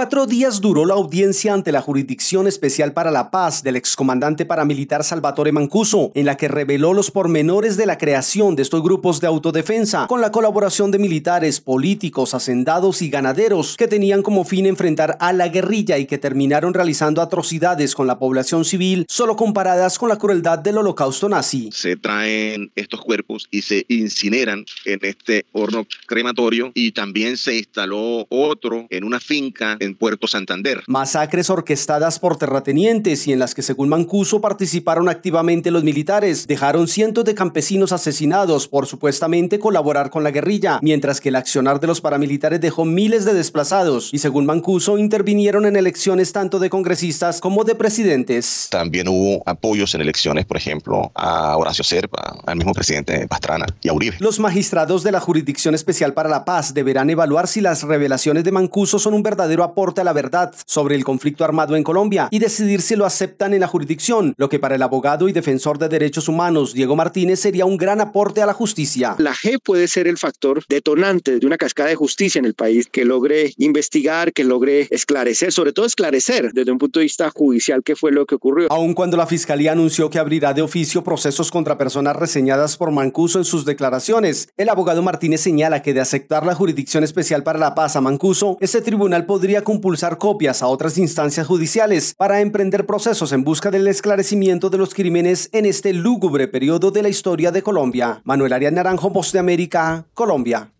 Cuatro 0.00 0.24
días 0.24 0.62
duró 0.62 0.86
la 0.86 0.94
audiencia 0.94 1.52
ante 1.52 1.72
la 1.72 1.82
Jurisdicción 1.82 2.46
Especial 2.46 2.94
para 2.94 3.10
la 3.10 3.30
Paz 3.30 3.62
del 3.62 3.76
excomandante 3.76 4.46
paramilitar 4.46 5.04
Salvatore 5.04 5.52
Mancuso, 5.52 6.10
en 6.14 6.24
la 6.24 6.38
que 6.38 6.48
reveló 6.48 6.94
los 6.94 7.10
pormenores 7.10 7.76
de 7.76 7.84
la 7.84 7.98
creación 7.98 8.56
de 8.56 8.62
estos 8.62 8.82
grupos 8.82 9.20
de 9.20 9.26
autodefensa, 9.26 10.06
con 10.06 10.22
la 10.22 10.32
colaboración 10.32 10.90
de 10.90 10.98
militares, 10.98 11.60
políticos, 11.60 12.32
hacendados 12.32 13.02
y 13.02 13.10
ganaderos 13.10 13.76
que 13.76 13.88
tenían 13.88 14.22
como 14.22 14.46
fin 14.46 14.64
enfrentar 14.64 15.18
a 15.20 15.34
la 15.34 15.48
guerrilla 15.48 15.98
y 15.98 16.06
que 16.06 16.16
terminaron 16.16 16.72
realizando 16.72 17.20
atrocidades 17.20 17.94
con 17.94 18.06
la 18.06 18.18
población 18.18 18.64
civil, 18.64 19.04
solo 19.06 19.36
comparadas 19.36 19.98
con 19.98 20.08
la 20.08 20.16
crueldad 20.16 20.60
del 20.60 20.78
holocausto 20.78 21.28
nazi. 21.28 21.68
se 21.74 21.96
traen 21.96 22.72
estos 22.74 23.02
cuerpos 23.02 23.48
y 23.50 23.60
se 23.60 23.84
incineran 23.88 24.64
en 24.86 25.00
este 25.02 25.44
horno 25.52 25.86
crematorio 26.06 26.72
y 26.72 26.92
también 26.92 27.36
se 27.36 27.58
instaló 27.58 28.26
otro 28.30 28.86
en 28.88 29.04
una 29.04 29.20
finca 29.20 29.76
en 29.78 29.89
Puerto 29.94 30.26
Santander. 30.26 30.82
Masacres 30.86 31.50
orquestadas 31.50 32.18
por 32.18 32.36
terratenientes 32.36 33.26
y 33.26 33.32
en 33.32 33.38
las 33.38 33.54
que 33.54 33.62
según 33.62 33.88
Mancuso 33.88 34.40
participaron 34.40 35.08
activamente 35.08 35.70
los 35.70 35.84
militares, 35.84 36.46
dejaron 36.46 36.88
cientos 36.88 37.24
de 37.24 37.34
campesinos 37.34 37.92
asesinados 37.92 38.68
por 38.68 38.86
supuestamente 38.86 39.58
colaborar 39.58 40.10
con 40.10 40.24
la 40.24 40.30
guerrilla, 40.30 40.78
mientras 40.82 41.20
que 41.20 41.30
el 41.30 41.36
accionar 41.36 41.80
de 41.80 41.86
los 41.86 42.00
paramilitares 42.00 42.60
dejó 42.60 42.84
miles 42.84 43.24
de 43.24 43.34
desplazados 43.34 44.10
y 44.12 44.18
según 44.18 44.46
Mancuso 44.46 44.98
intervinieron 44.98 45.66
en 45.66 45.76
elecciones 45.76 46.32
tanto 46.32 46.58
de 46.58 46.70
congresistas 46.70 47.40
como 47.40 47.64
de 47.64 47.74
presidentes. 47.74 48.68
También 48.70 49.08
hubo 49.08 49.42
apoyos 49.46 49.94
en 49.94 50.00
elecciones, 50.00 50.44
por 50.46 50.56
ejemplo, 50.56 51.10
a 51.14 51.56
Horacio 51.56 51.84
Serpa, 51.84 52.36
al 52.46 52.56
mismo 52.56 52.72
presidente 52.72 53.26
Pastrana 53.28 53.66
y 53.82 53.88
a 53.88 53.92
Uribe. 53.92 54.16
Los 54.20 54.38
magistrados 54.38 55.02
de 55.02 55.12
la 55.12 55.20
Jurisdicción 55.20 55.74
Especial 55.74 56.14
para 56.14 56.28
la 56.28 56.44
Paz 56.44 56.74
deberán 56.74 57.10
evaluar 57.10 57.46
si 57.46 57.60
las 57.60 57.82
revelaciones 57.82 58.44
de 58.44 58.52
Mancuso 58.52 58.98
son 58.98 59.14
un 59.14 59.22
verdadero 59.22 59.64
aporte 59.80 60.02
a 60.02 60.04
la 60.04 60.12
verdad 60.12 60.54
sobre 60.66 60.94
el 60.94 61.04
conflicto 61.04 61.42
armado 61.42 61.74
en 61.74 61.82
Colombia 61.82 62.28
y 62.30 62.38
decidir 62.38 62.82
si 62.82 62.96
lo 62.96 63.06
aceptan 63.06 63.54
en 63.54 63.60
la 63.60 63.66
jurisdicción, 63.66 64.34
lo 64.36 64.50
que 64.50 64.58
para 64.58 64.74
el 64.74 64.82
abogado 64.82 65.26
y 65.26 65.32
defensor 65.32 65.78
de 65.78 65.88
derechos 65.88 66.28
humanos 66.28 66.74
Diego 66.74 66.96
Martínez 66.96 67.40
sería 67.40 67.64
un 67.64 67.78
gran 67.78 68.02
aporte 68.02 68.42
a 68.42 68.46
la 68.46 68.52
justicia. 68.52 69.14
La 69.16 69.32
G 69.32 69.58
puede 69.58 69.88
ser 69.88 70.06
el 70.06 70.18
factor 70.18 70.62
detonante 70.68 71.38
de 71.38 71.46
una 71.46 71.56
cascada 71.56 71.88
de 71.88 71.94
justicia 71.94 72.38
en 72.38 72.44
el 72.44 72.52
país 72.52 72.88
que 72.92 73.06
logre 73.06 73.54
investigar, 73.56 74.34
que 74.34 74.44
logre 74.44 74.86
esclarecer, 74.90 75.50
sobre 75.50 75.72
todo 75.72 75.86
esclarecer 75.86 76.52
desde 76.52 76.70
un 76.70 76.76
punto 76.76 76.98
de 76.98 77.04
vista 77.04 77.30
judicial 77.30 77.82
qué 77.82 77.96
fue 77.96 78.12
lo 78.12 78.26
que 78.26 78.34
ocurrió. 78.34 78.70
Aun 78.70 78.92
cuando 78.92 79.16
la 79.16 79.26
Fiscalía 79.26 79.72
anunció 79.72 80.10
que 80.10 80.18
abrirá 80.18 80.52
de 80.52 80.60
oficio 80.60 81.02
procesos 81.02 81.50
contra 81.50 81.78
personas 81.78 82.16
reseñadas 82.16 82.76
por 82.76 82.90
Mancuso 82.90 83.38
en 83.38 83.46
sus 83.46 83.64
declaraciones, 83.64 84.50
el 84.58 84.68
abogado 84.68 85.00
Martínez 85.00 85.40
señala 85.40 85.80
que 85.80 85.94
de 85.94 86.02
aceptar 86.02 86.44
la 86.44 86.54
Jurisdicción 86.54 87.02
Especial 87.02 87.42
para 87.42 87.58
la 87.58 87.74
Paz 87.74 87.96
a 87.96 88.02
Mancuso, 88.02 88.58
este 88.60 88.82
tribunal 88.82 89.24
podría 89.24 89.64
compulsar 89.70 90.18
copias 90.18 90.64
a 90.64 90.66
otras 90.66 90.98
instancias 90.98 91.46
judiciales 91.46 92.14
para 92.16 92.40
emprender 92.40 92.86
procesos 92.86 93.30
en 93.30 93.44
busca 93.44 93.70
del 93.70 93.86
esclarecimiento 93.86 94.68
de 94.68 94.78
los 94.78 94.94
crímenes 94.94 95.48
en 95.52 95.64
este 95.64 95.92
lúgubre 95.92 96.48
periodo 96.48 96.90
de 96.90 97.02
la 97.02 97.08
historia 97.08 97.52
de 97.52 97.62
Colombia. 97.62 98.20
Manuel 98.24 98.52
Arias 98.52 98.72
Naranjo, 98.72 99.10
Voz 99.10 99.30
de 99.30 99.38
América, 99.38 100.08
Colombia. 100.12 100.72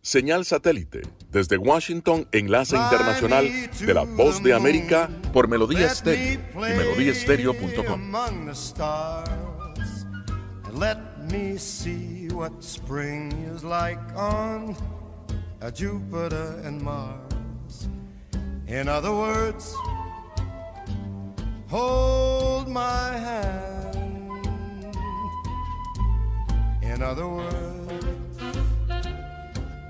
Señal 0.00 0.46
satélite 0.46 1.02
desde 1.30 1.58
Washington, 1.58 2.26
enlace 2.32 2.74
internacional 2.74 3.50
de 3.78 3.92
la 3.92 4.04
Voz 4.04 4.42
de 4.42 4.54
América 4.54 5.10
por 5.34 5.46
Melodía 5.46 5.88
Estéreo 5.88 6.40
y 6.54 6.56
melodíaestéreo.com. 6.56 7.92
among 7.92 8.46
the 8.46 8.54
stars 8.54 10.06
and 10.64 10.78
let 10.78 10.96
me 11.30 11.58
see 11.58 12.28
what 12.32 12.52
spring 12.62 13.30
is 13.54 13.62
like 13.62 14.00
on 14.16 14.74
a 15.64 15.72
Jupiter 15.72 16.60
and 16.62 16.78
Mars. 16.82 17.88
In 18.66 18.86
other 18.86 19.12
words, 19.12 19.74
hold 21.68 22.68
my 22.68 23.16
hand. 23.16 24.46
In 26.82 27.02
other 27.02 27.26
words, 27.26 28.36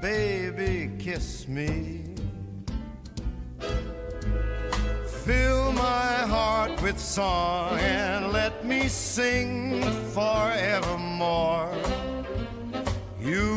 baby, 0.01 0.93
kiss 0.97 1.49
me. 1.49 2.05
Fill 5.25 5.72
my 5.72 6.14
heart 6.35 6.81
with 6.83 7.01
song 7.01 7.81
and 7.81 8.33
let 8.33 8.64
me 8.64 8.87
sing 8.87 9.83
forevermore. 10.12 11.75
You 13.20 13.53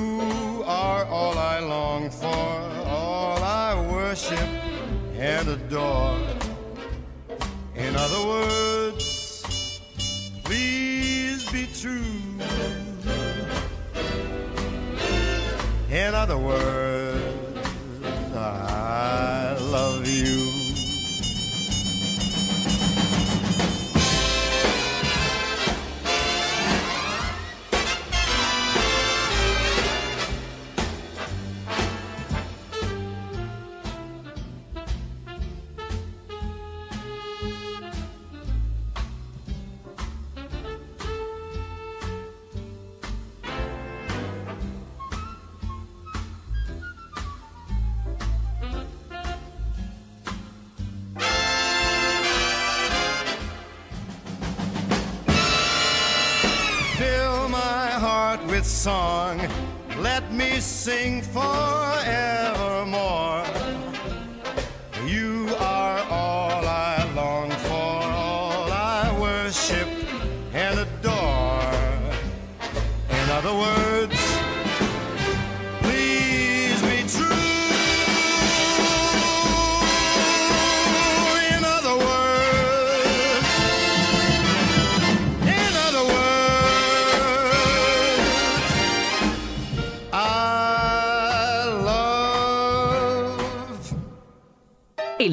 for, 2.09 2.27
all 2.27 3.37
I 3.43 3.75
worship 3.91 4.49
and 5.17 5.47
adore. 5.47 6.17
In 7.75 7.95
other 7.95 8.27
words, 8.27 9.43
please 10.43 11.49
be 11.51 11.67
true. 11.73 12.01
In 15.89 16.13
other 16.13 16.37
words, 16.37 16.86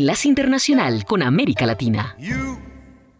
Enlace 0.04 0.28
Internacional 0.28 1.06
con 1.06 1.22
América 1.22 1.64
Latina. 1.64 2.14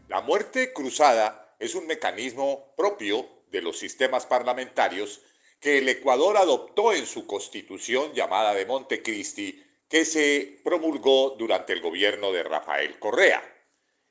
La 0.07 0.21
muerte 0.21 0.75
cruzada 0.75 1.57
es 1.59 1.75
un 1.75 1.87
mecanismo 1.87 2.75
propio 2.77 3.27
de 3.51 3.63
los 3.63 3.79
sistemas 3.79 4.27
parlamentarios 4.27 5.23
que 5.61 5.79
el 5.79 5.89
Ecuador 5.89 6.37
adoptó 6.37 6.93
en 6.93 7.07
su 7.07 7.27
constitución 7.27 8.13
llamada 8.13 8.53
de 8.53 8.67
Montecristi, 8.67 9.65
que 9.89 10.05
se 10.05 10.61
promulgó 10.63 11.37
durante 11.39 11.73
el 11.73 11.81
gobierno 11.81 12.33
de 12.33 12.43
Rafael 12.43 12.99
Correa. 12.99 13.43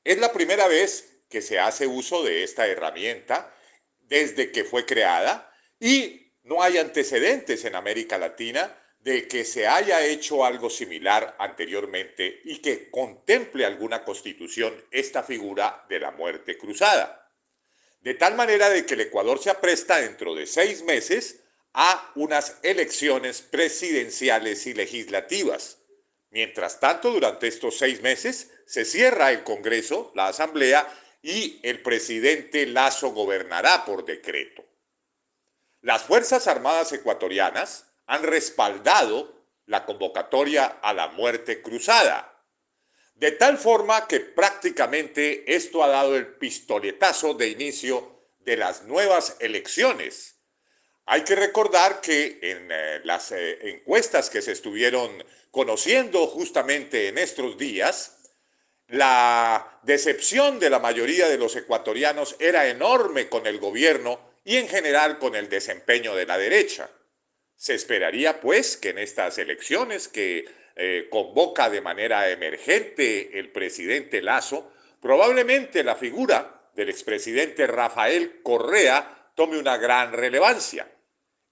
Es 0.03 0.17
la 0.17 0.34
primera 0.34 0.67
vez 0.67 1.26
que 1.30 1.43
se 1.43 1.59
hace 1.59 1.86
uso 1.86 2.24
de 2.24 2.43
esta 2.43 2.65
herramienta 2.65 3.55
desde 3.99 4.51
que 4.51 4.63
fue 4.63 4.88
creada 4.88 5.53
y 5.80 6.34
no 6.41 6.63
hay 6.63 6.80
antecedentes 6.80 7.65
en 7.65 7.76
América 7.76 8.17
Latina 8.17 8.76
de 9.04 9.28
que 9.28 9.43
se 9.43 9.68
haya 9.68 10.06
hecho 10.06 10.45
algo 10.45 10.70
similar 10.70 11.36
anteriormente 11.38 12.39
y 12.45 12.60
que 12.60 12.89
contemple 12.89 13.66
alguna 13.66 14.06
constitución 14.06 14.74
esta 14.91 15.24
figura 15.24 15.86
de 15.89 15.99
la 15.99 16.12
muerte 16.12 16.58
cruzada. 16.58 17.30
De 17.99 18.14
tal 18.14 18.36
manera 18.36 18.70
de 18.70 18.86
que 18.86 18.93
el 18.93 19.01
Ecuador 19.01 19.39
se 19.39 19.49
apresta 19.49 19.99
dentro 19.99 20.34
de 20.34 20.47
seis 20.47 20.84
meses 20.84 21.41
a 21.74 22.14
unas 22.16 22.60
elecciones 22.64 23.41
presidenciales 23.41 24.68
y 24.68 24.74
legislativas. 24.74 25.80
Mientras 26.30 26.80
tanto, 26.80 27.12
durante 27.12 27.47
estos 27.47 27.78
seis 27.78 28.01
meses 28.01 28.51
se 28.66 28.86
cierra 28.86 29.32
el 29.32 29.43
Congreso, 29.43 30.14
la 30.16 30.28
Asamblea, 30.28 30.88
y 31.22 31.60
el 31.64 31.82
presidente 31.82 32.66
Lazo 32.68 33.10
gobernará 33.12 33.84
por 33.84 34.06
decreto. 34.06 34.64
Las 35.82 36.04
Fuerzas 36.04 36.47
Armadas 36.47 36.93
ecuatorianas 36.93 37.92
han 38.08 38.24
respaldado 38.24 39.47
la 39.66 39.86
convocatoria 39.86 40.66
a 40.66 40.93
la 40.93 41.08
muerte 41.10 41.62
cruzada, 41.62 42.30
de 43.16 43.32
tal 43.32 43.58
forma 43.58 44.08
que 44.08 44.20
prácticamente 44.20 45.56
esto 45.56 45.84
ha 45.84 45.88
dado 45.88 46.16
el 46.16 46.28
pistoletazo 46.36 47.34
de 47.34 47.49
inicio 47.49 48.24
de 48.39 48.58
las 48.58 48.84
nuevas 48.84 49.38
elecciones. 49.39 50.41
Hay 51.06 51.24
que 51.24 51.36
recordar 51.36 52.01
que 52.01 52.39
en 52.41 52.70
eh, 52.72 53.01
las 53.04 53.32
eh, 53.32 53.70
encuestas 53.70 54.30
que 54.30 54.41
se 54.41 54.51
estuvieron 54.51 55.24
conociendo 55.51 56.28
justamente 56.28 57.10
en 57.10 57.18
estos 57.18 57.58
días, 57.58 58.20
la 58.88 59.80
decepción 59.84 60.60
de 60.60 60.70
la 60.70 60.80
mayoría 60.80 61.30
de 61.30 61.38
los 61.38 61.56
ecuatorianos 61.56 62.36
era 62.39 62.68
enorme 62.68 63.30
con 63.30 63.47
el 63.47 63.60
gobierno 63.60 64.20
y 64.43 64.58
en 64.58 64.68
general 64.68 65.20
con 65.20 65.36
el 65.36 65.49
desempeño 65.49 66.16
de 66.16 66.26
la 66.26 66.38
derecha. 66.38 66.89
Se 67.64 67.76
esperaría 67.76 68.41
pues 68.41 68.76
que 68.76 68.89
en 68.89 68.97
estas 68.97 69.38
elecciones 69.38 70.09
que 70.09 70.43
eh, 70.76 71.07
convoca 71.09 71.70
de 71.70 71.80
manera 71.80 72.30
emergente 72.30 73.39
el 73.39 73.53
presidente 73.53 74.22
Lazo, 74.22 74.74
probablemente 74.99 75.82
la 75.82 75.95
figura 75.95 76.70
del 76.76 76.89
expresidente 76.89 77.66
Rafael 77.66 78.41
Correa 78.43 79.30
tome 79.34 79.57
una 79.57 79.78
gran 79.78 80.11
relevancia. 80.11 80.91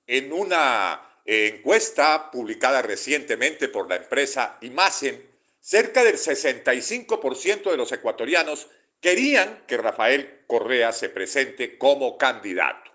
En 0.06 0.34
una 0.34 1.22
eh, 1.24 1.54
encuesta 1.56 2.30
publicada 2.30 2.82
recientemente 2.82 3.70
por 3.70 3.88
la 3.88 3.96
empresa 3.96 4.58
Imagen, 4.60 5.26
cerca 5.62 6.04
del 6.04 6.18
65% 6.18 7.72
de 7.72 7.78
los 7.78 7.90
ecuatorianos 7.94 8.68
querían 9.00 9.64
que 9.66 9.78
Rafael 9.78 10.42
Correa 10.46 10.92
se 10.92 11.08
presente 11.08 11.78
como 11.78 12.18
candidato. 12.18 12.92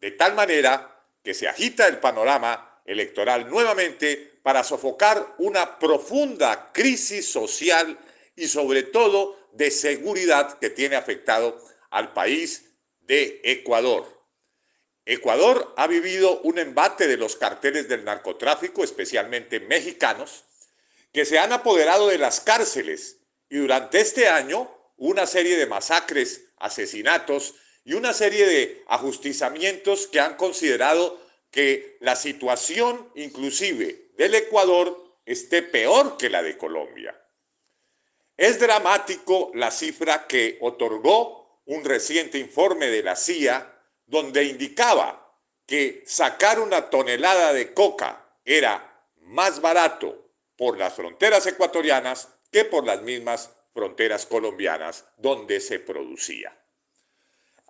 De 0.00 0.10
tal 0.10 0.34
manera 0.34 0.89
que 1.22 1.34
se 1.34 1.48
agita 1.48 1.86
el 1.86 1.98
panorama 1.98 2.80
electoral 2.84 3.48
nuevamente 3.48 4.40
para 4.42 4.64
sofocar 4.64 5.34
una 5.38 5.78
profunda 5.78 6.72
crisis 6.72 7.30
social 7.30 7.98
y 8.36 8.48
sobre 8.48 8.82
todo 8.84 9.38
de 9.52 9.70
seguridad 9.70 10.58
que 10.58 10.70
tiene 10.70 10.96
afectado 10.96 11.62
al 11.90 12.12
país 12.12 12.72
de 13.00 13.40
Ecuador. 13.44 14.20
Ecuador 15.04 15.74
ha 15.76 15.86
vivido 15.86 16.40
un 16.42 16.58
embate 16.58 17.08
de 17.08 17.16
los 17.16 17.36
carteles 17.36 17.88
del 17.88 18.04
narcotráfico, 18.04 18.84
especialmente 18.84 19.60
mexicanos, 19.60 20.44
que 21.12 21.24
se 21.24 21.38
han 21.38 21.52
apoderado 21.52 22.08
de 22.08 22.18
las 22.18 22.40
cárceles 22.40 23.18
y 23.48 23.56
durante 23.56 24.00
este 24.00 24.28
año 24.28 24.70
una 24.96 25.26
serie 25.26 25.56
de 25.56 25.66
masacres, 25.66 26.44
asesinatos 26.58 27.54
y 27.90 27.94
una 27.94 28.12
serie 28.12 28.46
de 28.46 28.84
ajustizamientos 28.86 30.06
que 30.06 30.20
han 30.20 30.36
considerado 30.36 31.20
que 31.50 31.96
la 31.98 32.14
situación 32.14 33.10
inclusive 33.16 34.12
del 34.16 34.36
Ecuador 34.36 34.96
esté 35.26 35.60
peor 35.62 36.16
que 36.16 36.30
la 36.30 36.40
de 36.40 36.56
Colombia. 36.56 37.20
Es 38.36 38.60
dramático 38.60 39.50
la 39.54 39.72
cifra 39.72 40.28
que 40.28 40.56
otorgó 40.60 41.62
un 41.64 41.84
reciente 41.84 42.38
informe 42.38 42.86
de 42.86 43.02
la 43.02 43.16
CIA 43.16 43.76
donde 44.06 44.44
indicaba 44.44 45.36
que 45.66 46.04
sacar 46.06 46.60
una 46.60 46.90
tonelada 46.90 47.52
de 47.52 47.74
coca 47.74 48.24
era 48.44 49.04
más 49.22 49.60
barato 49.60 50.30
por 50.54 50.78
las 50.78 50.94
fronteras 50.94 51.44
ecuatorianas 51.48 52.28
que 52.52 52.64
por 52.64 52.86
las 52.86 53.02
mismas 53.02 53.50
fronteras 53.74 54.26
colombianas 54.26 55.06
donde 55.16 55.58
se 55.58 55.80
producía. 55.80 56.56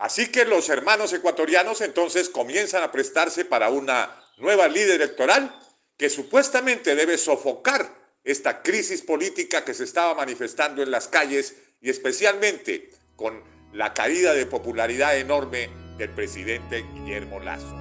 Así 0.01 0.29
que 0.29 0.47
los 0.47 0.71
hermanos 0.71 1.13
ecuatorianos 1.13 1.83
entonces 1.83 2.31
comienzan 2.31 2.83
a 2.83 2.91
prestarse 2.91 3.45
para 3.45 3.69
una 3.69 4.25
nueva 4.39 4.67
líder 4.67 5.03
electoral 5.03 5.55
que 5.99 6.09
supuestamente 6.09 6.95
debe 6.95 7.19
sofocar 7.19 7.95
esta 8.25 8.63
crisis 8.63 9.03
política 9.03 9.63
que 9.63 9.75
se 9.75 9.85
estaba 9.85 10.15
manifestando 10.15 10.83
en 10.83 10.91
las 10.91 11.07
calles 11.07 11.55
y 11.83 11.91
especialmente 11.91 12.89
con 13.15 13.45
la 13.75 13.93
caída 13.93 14.33
de 14.33 14.47
popularidad 14.47 15.19
enorme 15.19 15.69
del 15.99 16.09
presidente 16.15 16.83
Guillermo 16.95 17.39
Lazo. 17.39 17.77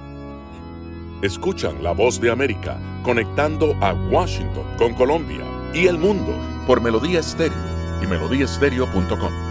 Escuchan 1.22 1.82
la 1.82 1.92
voz 1.92 2.20
de 2.20 2.30
América 2.30 2.78
conectando 3.02 3.74
a 3.80 3.94
Washington 3.94 4.76
con 4.76 4.94
Colombia 4.94 5.46
y 5.72 5.86
el 5.86 5.96
mundo 5.96 6.34
por 6.66 6.82
Melodía 6.82 7.20
Estéreo 7.20 7.56
y 8.02 8.06
melodíaestéreo.com. 8.06 9.49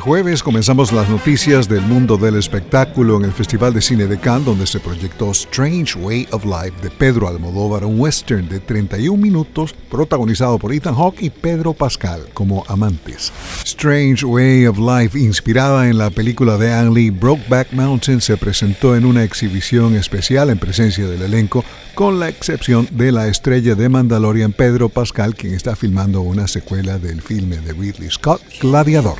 jueves 0.00 0.42
comenzamos 0.42 0.92
las 0.92 1.08
noticias 1.08 1.68
del 1.68 1.82
mundo 1.82 2.16
del 2.16 2.36
espectáculo 2.36 3.18
en 3.18 3.24
el 3.24 3.32
Festival 3.32 3.74
de 3.74 3.82
Cine 3.82 4.06
de 4.06 4.18
Cannes, 4.18 4.46
donde 4.46 4.66
se 4.66 4.80
proyectó 4.80 5.30
Strange 5.30 5.98
Way 5.98 6.28
of 6.32 6.44
Life 6.44 6.72
de 6.82 6.90
Pedro 6.90 7.28
Almodóvar, 7.28 7.84
un 7.84 8.00
western 8.00 8.48
de 8.48 8.60
31 8.60 9.20
minutos 9.20 9.74
protagonizado 9.90 10.58
por 10.58 10.72
Ethan 10.72 10.94
Hawke 10.94 11.22
y 11.22 11.30
Pedro 11.30 11.74
Pascal 11.74 12.22
como 12.32 12.64
amantes. 12.68 13.32
Strange 13.64 14.24
Way 14.24 14.66
of 14.66 14.78
Life, 14.78 15.18
inspirada 15.18 15.88
en 15.88 15.98
la 15.98 16.10
película 16.10 16.56
de 16.56 16.72
Ang 16.72 16.94
Lee 16.94 17.10
Brokeback 17.10 17.72
Mountain, 17.72 18.20
se 18.20 18.36
presentó 18.36 18.96
en 18.96 19.04
una 19.04 19.22
exhibición 19.22 19.94
especial 19.94 20.50
en 20.50 20.58
presencia 20.58 21.06
del 21.06 21.22
elenco, 21.22 21.64
con 21.94 22.18
la 22.18 22.28
excepción 22.28 22.88
de 22.92 23.12
la 23.12 23.28
estrella 23.28 23.74
de 23.74 23.88
Mandalorian 23.88 24.52
Pedro 24.52 24.88
Pascal, 24.88 25.34
quien 25.34 25.54
está 25.54 25.76
filmando 25.76 26.22
una 26.22 26.48
secuela 26.48 26.98
del 26.98 27.20
filme 27.20 27.58
de 27.58 27.72
Ridley 27.72 28.10
Scott, 28.10 28.40
Gladiador. 28.60 29.18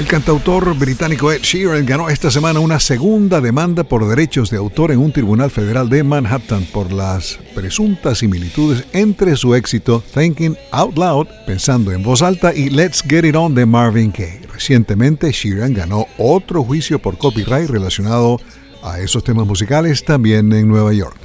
El 0.00 0.06
cantautor 0.06 0.74
británico 0.78 1.30
Ed 1.30 1.42
Sheeran 1.42 1.84
ganó 1.84 2.08
esta 2.08 2.30
semana 2.30 2.58
una 2.58 2.80
segunda 2.80 3.42
demanda 3.42 3.84
por 3.84 4.08
derechos 4.08 4.48
de 4.48 4.56
autor 4.56 4.92
en 4.92 4.98
un 4.98 5.12
tribunal 5.12 5.50
federal 5.50 5.90
de 5.90 6.02
Manhattan 6.02 6.64
por 6.72 6.90
las 6.90 7.38
presuntas 7.54 8.16
similitudes 8.16 8.86
entre 8.94 9.36
su 9.36 9.54
éxito 9.54 10.02
Thinking 10.14 10.56
Out 10.70 10.96
Loud, 10.96 11.26
pensando 11.46 11.92
en 11.92 12.02
voz 12.02 12.22
alta, 12.22 12.54
y 12.54 12.70
Let's 12.70 13.02
Get 13.06 13.26
It 13.26 13.36
On 13.36 13.54
de 13.54 13.66
Marvin 13.66 14.10
Gaye. 14.10 14.48
Recientemente, 14.50 15.32
Sheeran 15.32 15.74
ganó 15.74 16.06
otro 16.16 16.64
juicio 16.64 16.98
por 16.98 17.18
copyright 17.18 17.68
relacionado 17.68 18.40
a 18.82 19.00
esos 19.00 19.22
temas 19.22 19.46
musicales 19.46 20.02
también 20.02 20.50
en 20.54 20.66
Nueva 20.66 20.94
York. 20.94 21.18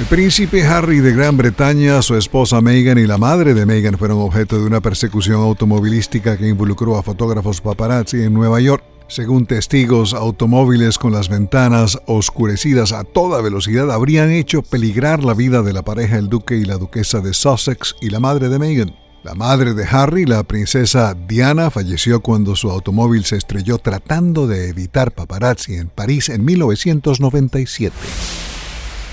El 0.00 0.06
príncipe 0.06 0.66
Harry 0.66 1.00
de 1.00 1.12
Gran 1.12 1.36
Bretaña, 1.36 2.00
su 2.00 2.16
esposa 2.16 2.62
Meghan 2.62 2.96
y 2.96 3.06
la 3.06 3.18
madre 3.18 3.52
de 3.52 3.66
Meghan 3.66 3.98
fueron 3.98 4.22
objeto 4.22 4.58
de 4.58 4.64
una 4.64 4.80
persecución 4.80 5.42
automovilística 5.42 6.38
que 6.38 6.48
involucró 6.48 6.96
a 6.96 7.02
fotógrafos 7.02 7.60
paparazzi 7.60 8.22
en 8.22 8.32
Nueva 8.32 8.60
York. 8.60 8.82
Según 9.08 9.44
testigos, 9.44 10.14
automóviles 10.14 10.96
con 10.96 11.12
las 11.12 11.28
ventanas 11.28 11.98
oscurecidas 12.06 12.92
a 12.92 13.04
toda 13.04 13.42
velocidad 13.42 13.92
habrían 13.92 14.30
hecho 14.30 14.62
peligrar 14.62 15.22
la 15.22 15.34
vida 15.34 15.60
de 15.60 15.74
la 15.74 15.82
pareja 15.82 16.16
el 16.16 16.30
duque 16.30 16.56
y 16.56 16.64
la 16.64 16.78
duquesa 16.78 17.20
de 17.20 17.34
Sussex 17.34 17.94
y 18.00 18.08
la 18.08 18.20
madre 18.20 18.48
de 18.48 18.58
Meghan. 18.58 18.96
La 19.22 19.34
madre 19.34 19.74
de 19.74 19.84
Harry, 19.84 20.24
la 20.24 20.44
princesa 20.44 21.14
Diana, 21.28 21.70
falleció 21.70 22.20
cuando 22.20 22.56
su 22.56 22.70
automóvil 22.70 23.26
se 23.26 23.36
estrelló 23.36 23.76
tratando 23.76 24.46
de 24.46 24.70
evitar 24.70 25.12
paparazzi 25.12 25.74
en 25.74 25.90
París 25.90 26.30
en 26.30 26.42
1997. 26.42 27.94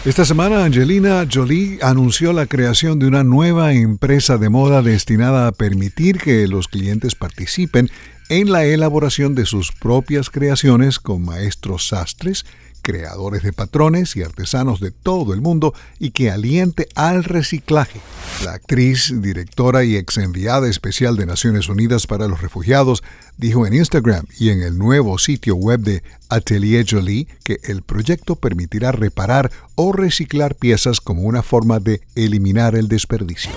Esta 0.06 0.24
semana 0.24 0.64
Angelina 0.64 1.28
Jolie 1.30 1.80
anunció 1.82 2.32
la 2.32 2.46
creación 2.46 2.98
de 2.98 3.08
una 3.08 3.24
nueva 3.24 3.74
empresa 3.74 4.38
de 4.38 4.48
moda 4.50 4.82
destinada 4.82 5.48
a 5.48 5.52
permitir 5.52 6.18
que 6.18 6.48
los 6.48 6.68
clientes 6.70 7.16
participen 7.16 7.90
en 8.30 8.52
la 8.52 8.64
elaboración 8.64 9.36
de 9.36 9.46
sus 9.46 9.72
propias 9.72 10.30
creaciones 10.30 11.00
con 11.00 11.24
maestros 11.26 11.88
sastres, 11.88 12.46
creadores 12.82 13.44
de 13.44 13.54
patrones 13.54 14.16
y 14.16 14.24
artesanos 14.24 14.80
de 14.80 14.92
todo 14.92 15.34
el 15.34 15.42
mundo 15.42 15.74
y 16.00 16.12
que 16.12 16.32
aliente 16.32 16.88
al 16.96 17.24
reciclaje. 17.24 18.00
La 18.44 18.54
actriz, 18.54 19.14
directora 19.22 19.84
y 19.84 19.96
ex 19.96 20.18
enviada 20.18 20.70
especial 20.70 21.16
de 21.16 21.26
Naciones 21.26 21.70
Unidas 21.70 22.08
para 22.08 22.28
los 22.28 22.42
Refugiados 22.42 23.04
dijo 23.38 23.66
en 23.68 23.74
Instagram 23.74 24.26
y 24.40 24.50
en 24.50 24.62
el 24.62 24.78
nuevo 24.78 25.18
sitio 25.18 25.56
web 25.56 25.80
de 25.82 26.04
Atelier 26.30 26.86
Jolie 26.90 27.28
que 27.44 27.60
el 27.64 27.82
proyecto 27.82 28.36
permitirá 28.36 28.92
reparar 28.92 29.52
o 29.76 29.92
reciclar 29.94 30.56
piezas 30.56 31.02
como 31.02 31.24
una 31.24 31.44
forma 31.44 31.80
de 31.80 32.02
eliminar 32.16 32.76
el 32.76 32.88
desperdicio. 32.88 33.52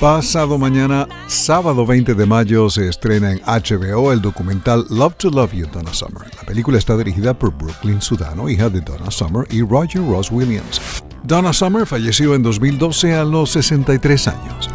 Pasado 0.00 0.58
mañana, 0.58 1.06
sábado 1.28 1.86
20 1.86 2.14
de 2.14 2.26
mayo, 2.26 2.68
se 2.68 2.88
estrena 2.88 3.30
en 3.30 3.40
HBO 3.46 4.12
el 4.12 4.20
documental 4.20 4.84
Love 4.90 5.14
to 5.14 5.30
Love 5.30 5.52
You, 5.52 5.66
Donna 5.72 5.94
Summer. 5.94 6.24
La 6.36 6.42
película 6.42 6.78
está 6.78 6.96
dirigida 6.96 7.32
por 7.32 7.56
Brooklyn 7.56 8.02
Sudano, 8.02 8.48
hija 8.48 8.68
de 8.68 8.80
Donna 8.80 9.10
Summer, 9.10 9.46
y 9.50 9.62
Roger 9.62 10.02
Ross 10.06 10.32
Williams. 10.32 10.80
Donna 11.22 11.52
Summer 11.52 11.86
falleció 11.86 12.34
en 12.34 12.42
2012 12.42 13.14
a 13.14 13.24
los 13.24 13.50
63 13.52 14.28
años. 14.28 14.68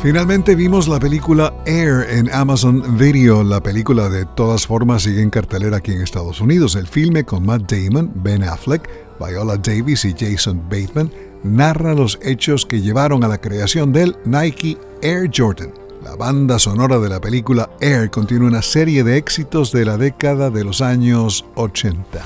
Finalmente 0.00 0.54
vimos 0.54 0.86
la 0.86 1.00
película 1.00 1.52
Air 1.66 2.06
en 2.08 2.32
Amazon 2.32 2.96
Video. 2.96 3.42
La 3.42 3.60
película 3.60 4.08
de 4.08 4.24
todas 4.24 4.64
formas 4.64 5.02
sigue 5.02 5.20
en 5.20 5.30
cartelera 5.30 5.78
aquí 5.78 5.90
en 5.90 6.00
Estados 6.00 6.40
Unidos. 6.40 6.76
El 6.76 6.86
filme 6.86 7.24
con 7.24 7.44
Matt 7.44 7.70
Damon, 7.72 8.12
Ben 8.14 8.44
Affleck, 8.44 8.88
Viola 9.18 9.56
Davis 9.56 10.04
y 10.04 10.14
Jason 10.16 10.62
Bateman 10.70 11.10
narra 11.48 11.94
los 11.94 12.18
hechos 12.22 12.66
que 12.66 12.80
llevaron 12.80 13.24
a 13.24 13.28
la 13.28 13.40
creación 13.40 13.92
del 13.92 14.16
Nike 14.24 14.78
Air 15.02 15.30
Jordan. 15.34 15.72
La 16.04 16.14
banda 16.16 16.58
sonora 16.58 16.98
de 16.98 17.08
la 17.08 17.20
película 17.20 17.70
Air 17.80 18.10
contiene 18.10 18.46
una 18.46 18.62
serie 18.62 19.04
de 19.04 19.16
éxitos 19.16 19.72
de 19.72 19.84
la 19.84 19.96
década 19.96 20.50
de 20.50 20.64
los 20.64 20.80
años 20.80 21.44
80. 21.56 22.20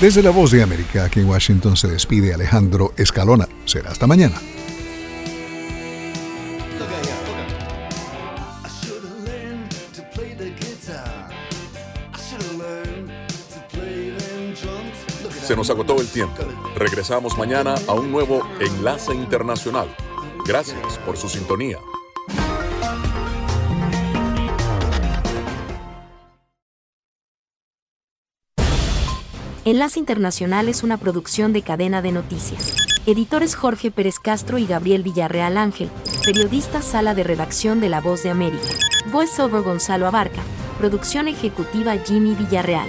Desde 0.00 0.22
la 0.22 0.30
voz 0.30 0.50
de 0.50 0.62
América, 0.62 1.04
aquí 1.04 1.20
en 1.20 1.28
Washington 1.28 1.76
se 1.76 1.88
despide 1.88 2.34
Alejandro 2.34 2.92
Escalona. 2.96 3.46
Será 3.64 3.90
hasta 3.90 4.06
mañana. 4.06 4.40
Se 15.42 15.56
nos 15.56 15.70
agotó 15.70 16.00
el 16.00 16.06
tiempo. 16.06 16.42
Regresamos 16.76 17.36
mañana 17.36 17.74
a 17.88 17.94
un 17.94 18.12
nuevo 18.12 18.46
Enlace 18.60 19.12
Internacional. 19.12 19.88
Gracias 20.46 20.98
por 20.98 21.16
su 21.16 21.28
sintonía. 21.28 21.78
Enlace 29.64 29.98
Internacional 29.98 30.68
es 30.68 30.84
una 30.84 30.96
producción 30.96 31.52
de 31.52 31.62
cadena 31.62 32.02
de 32.02 32.12
noticias. 32.12 32.76
Editores 33.06 33.56
Jorge 33.56 33.90
Pérez 33.90 34.20
Castro 34.20 34.58
y 34.58 34.66
Gabriel 34.66 35.02
Villarreal 35.02 35.56
Ángel. 35.56 35.90
Periodista 36.24 36.82
Sala 36.82 37.14
de 37.14 37.24
Redacción 37.24 37.80
de 37.80 37.88
La 37.88 38.00
Voz 38.00 38.22
de 38.22 38.30
América. 38.30 38.62
Voiceover 39.10 39.62
Gonzalo 39.62 40.06
Abarca. 40.06 40.42
Producción 40.78 41.26
ejecutiva 41.26 41.96
Jimmy 41.96 42.36
Villarreal. 42.36 42.88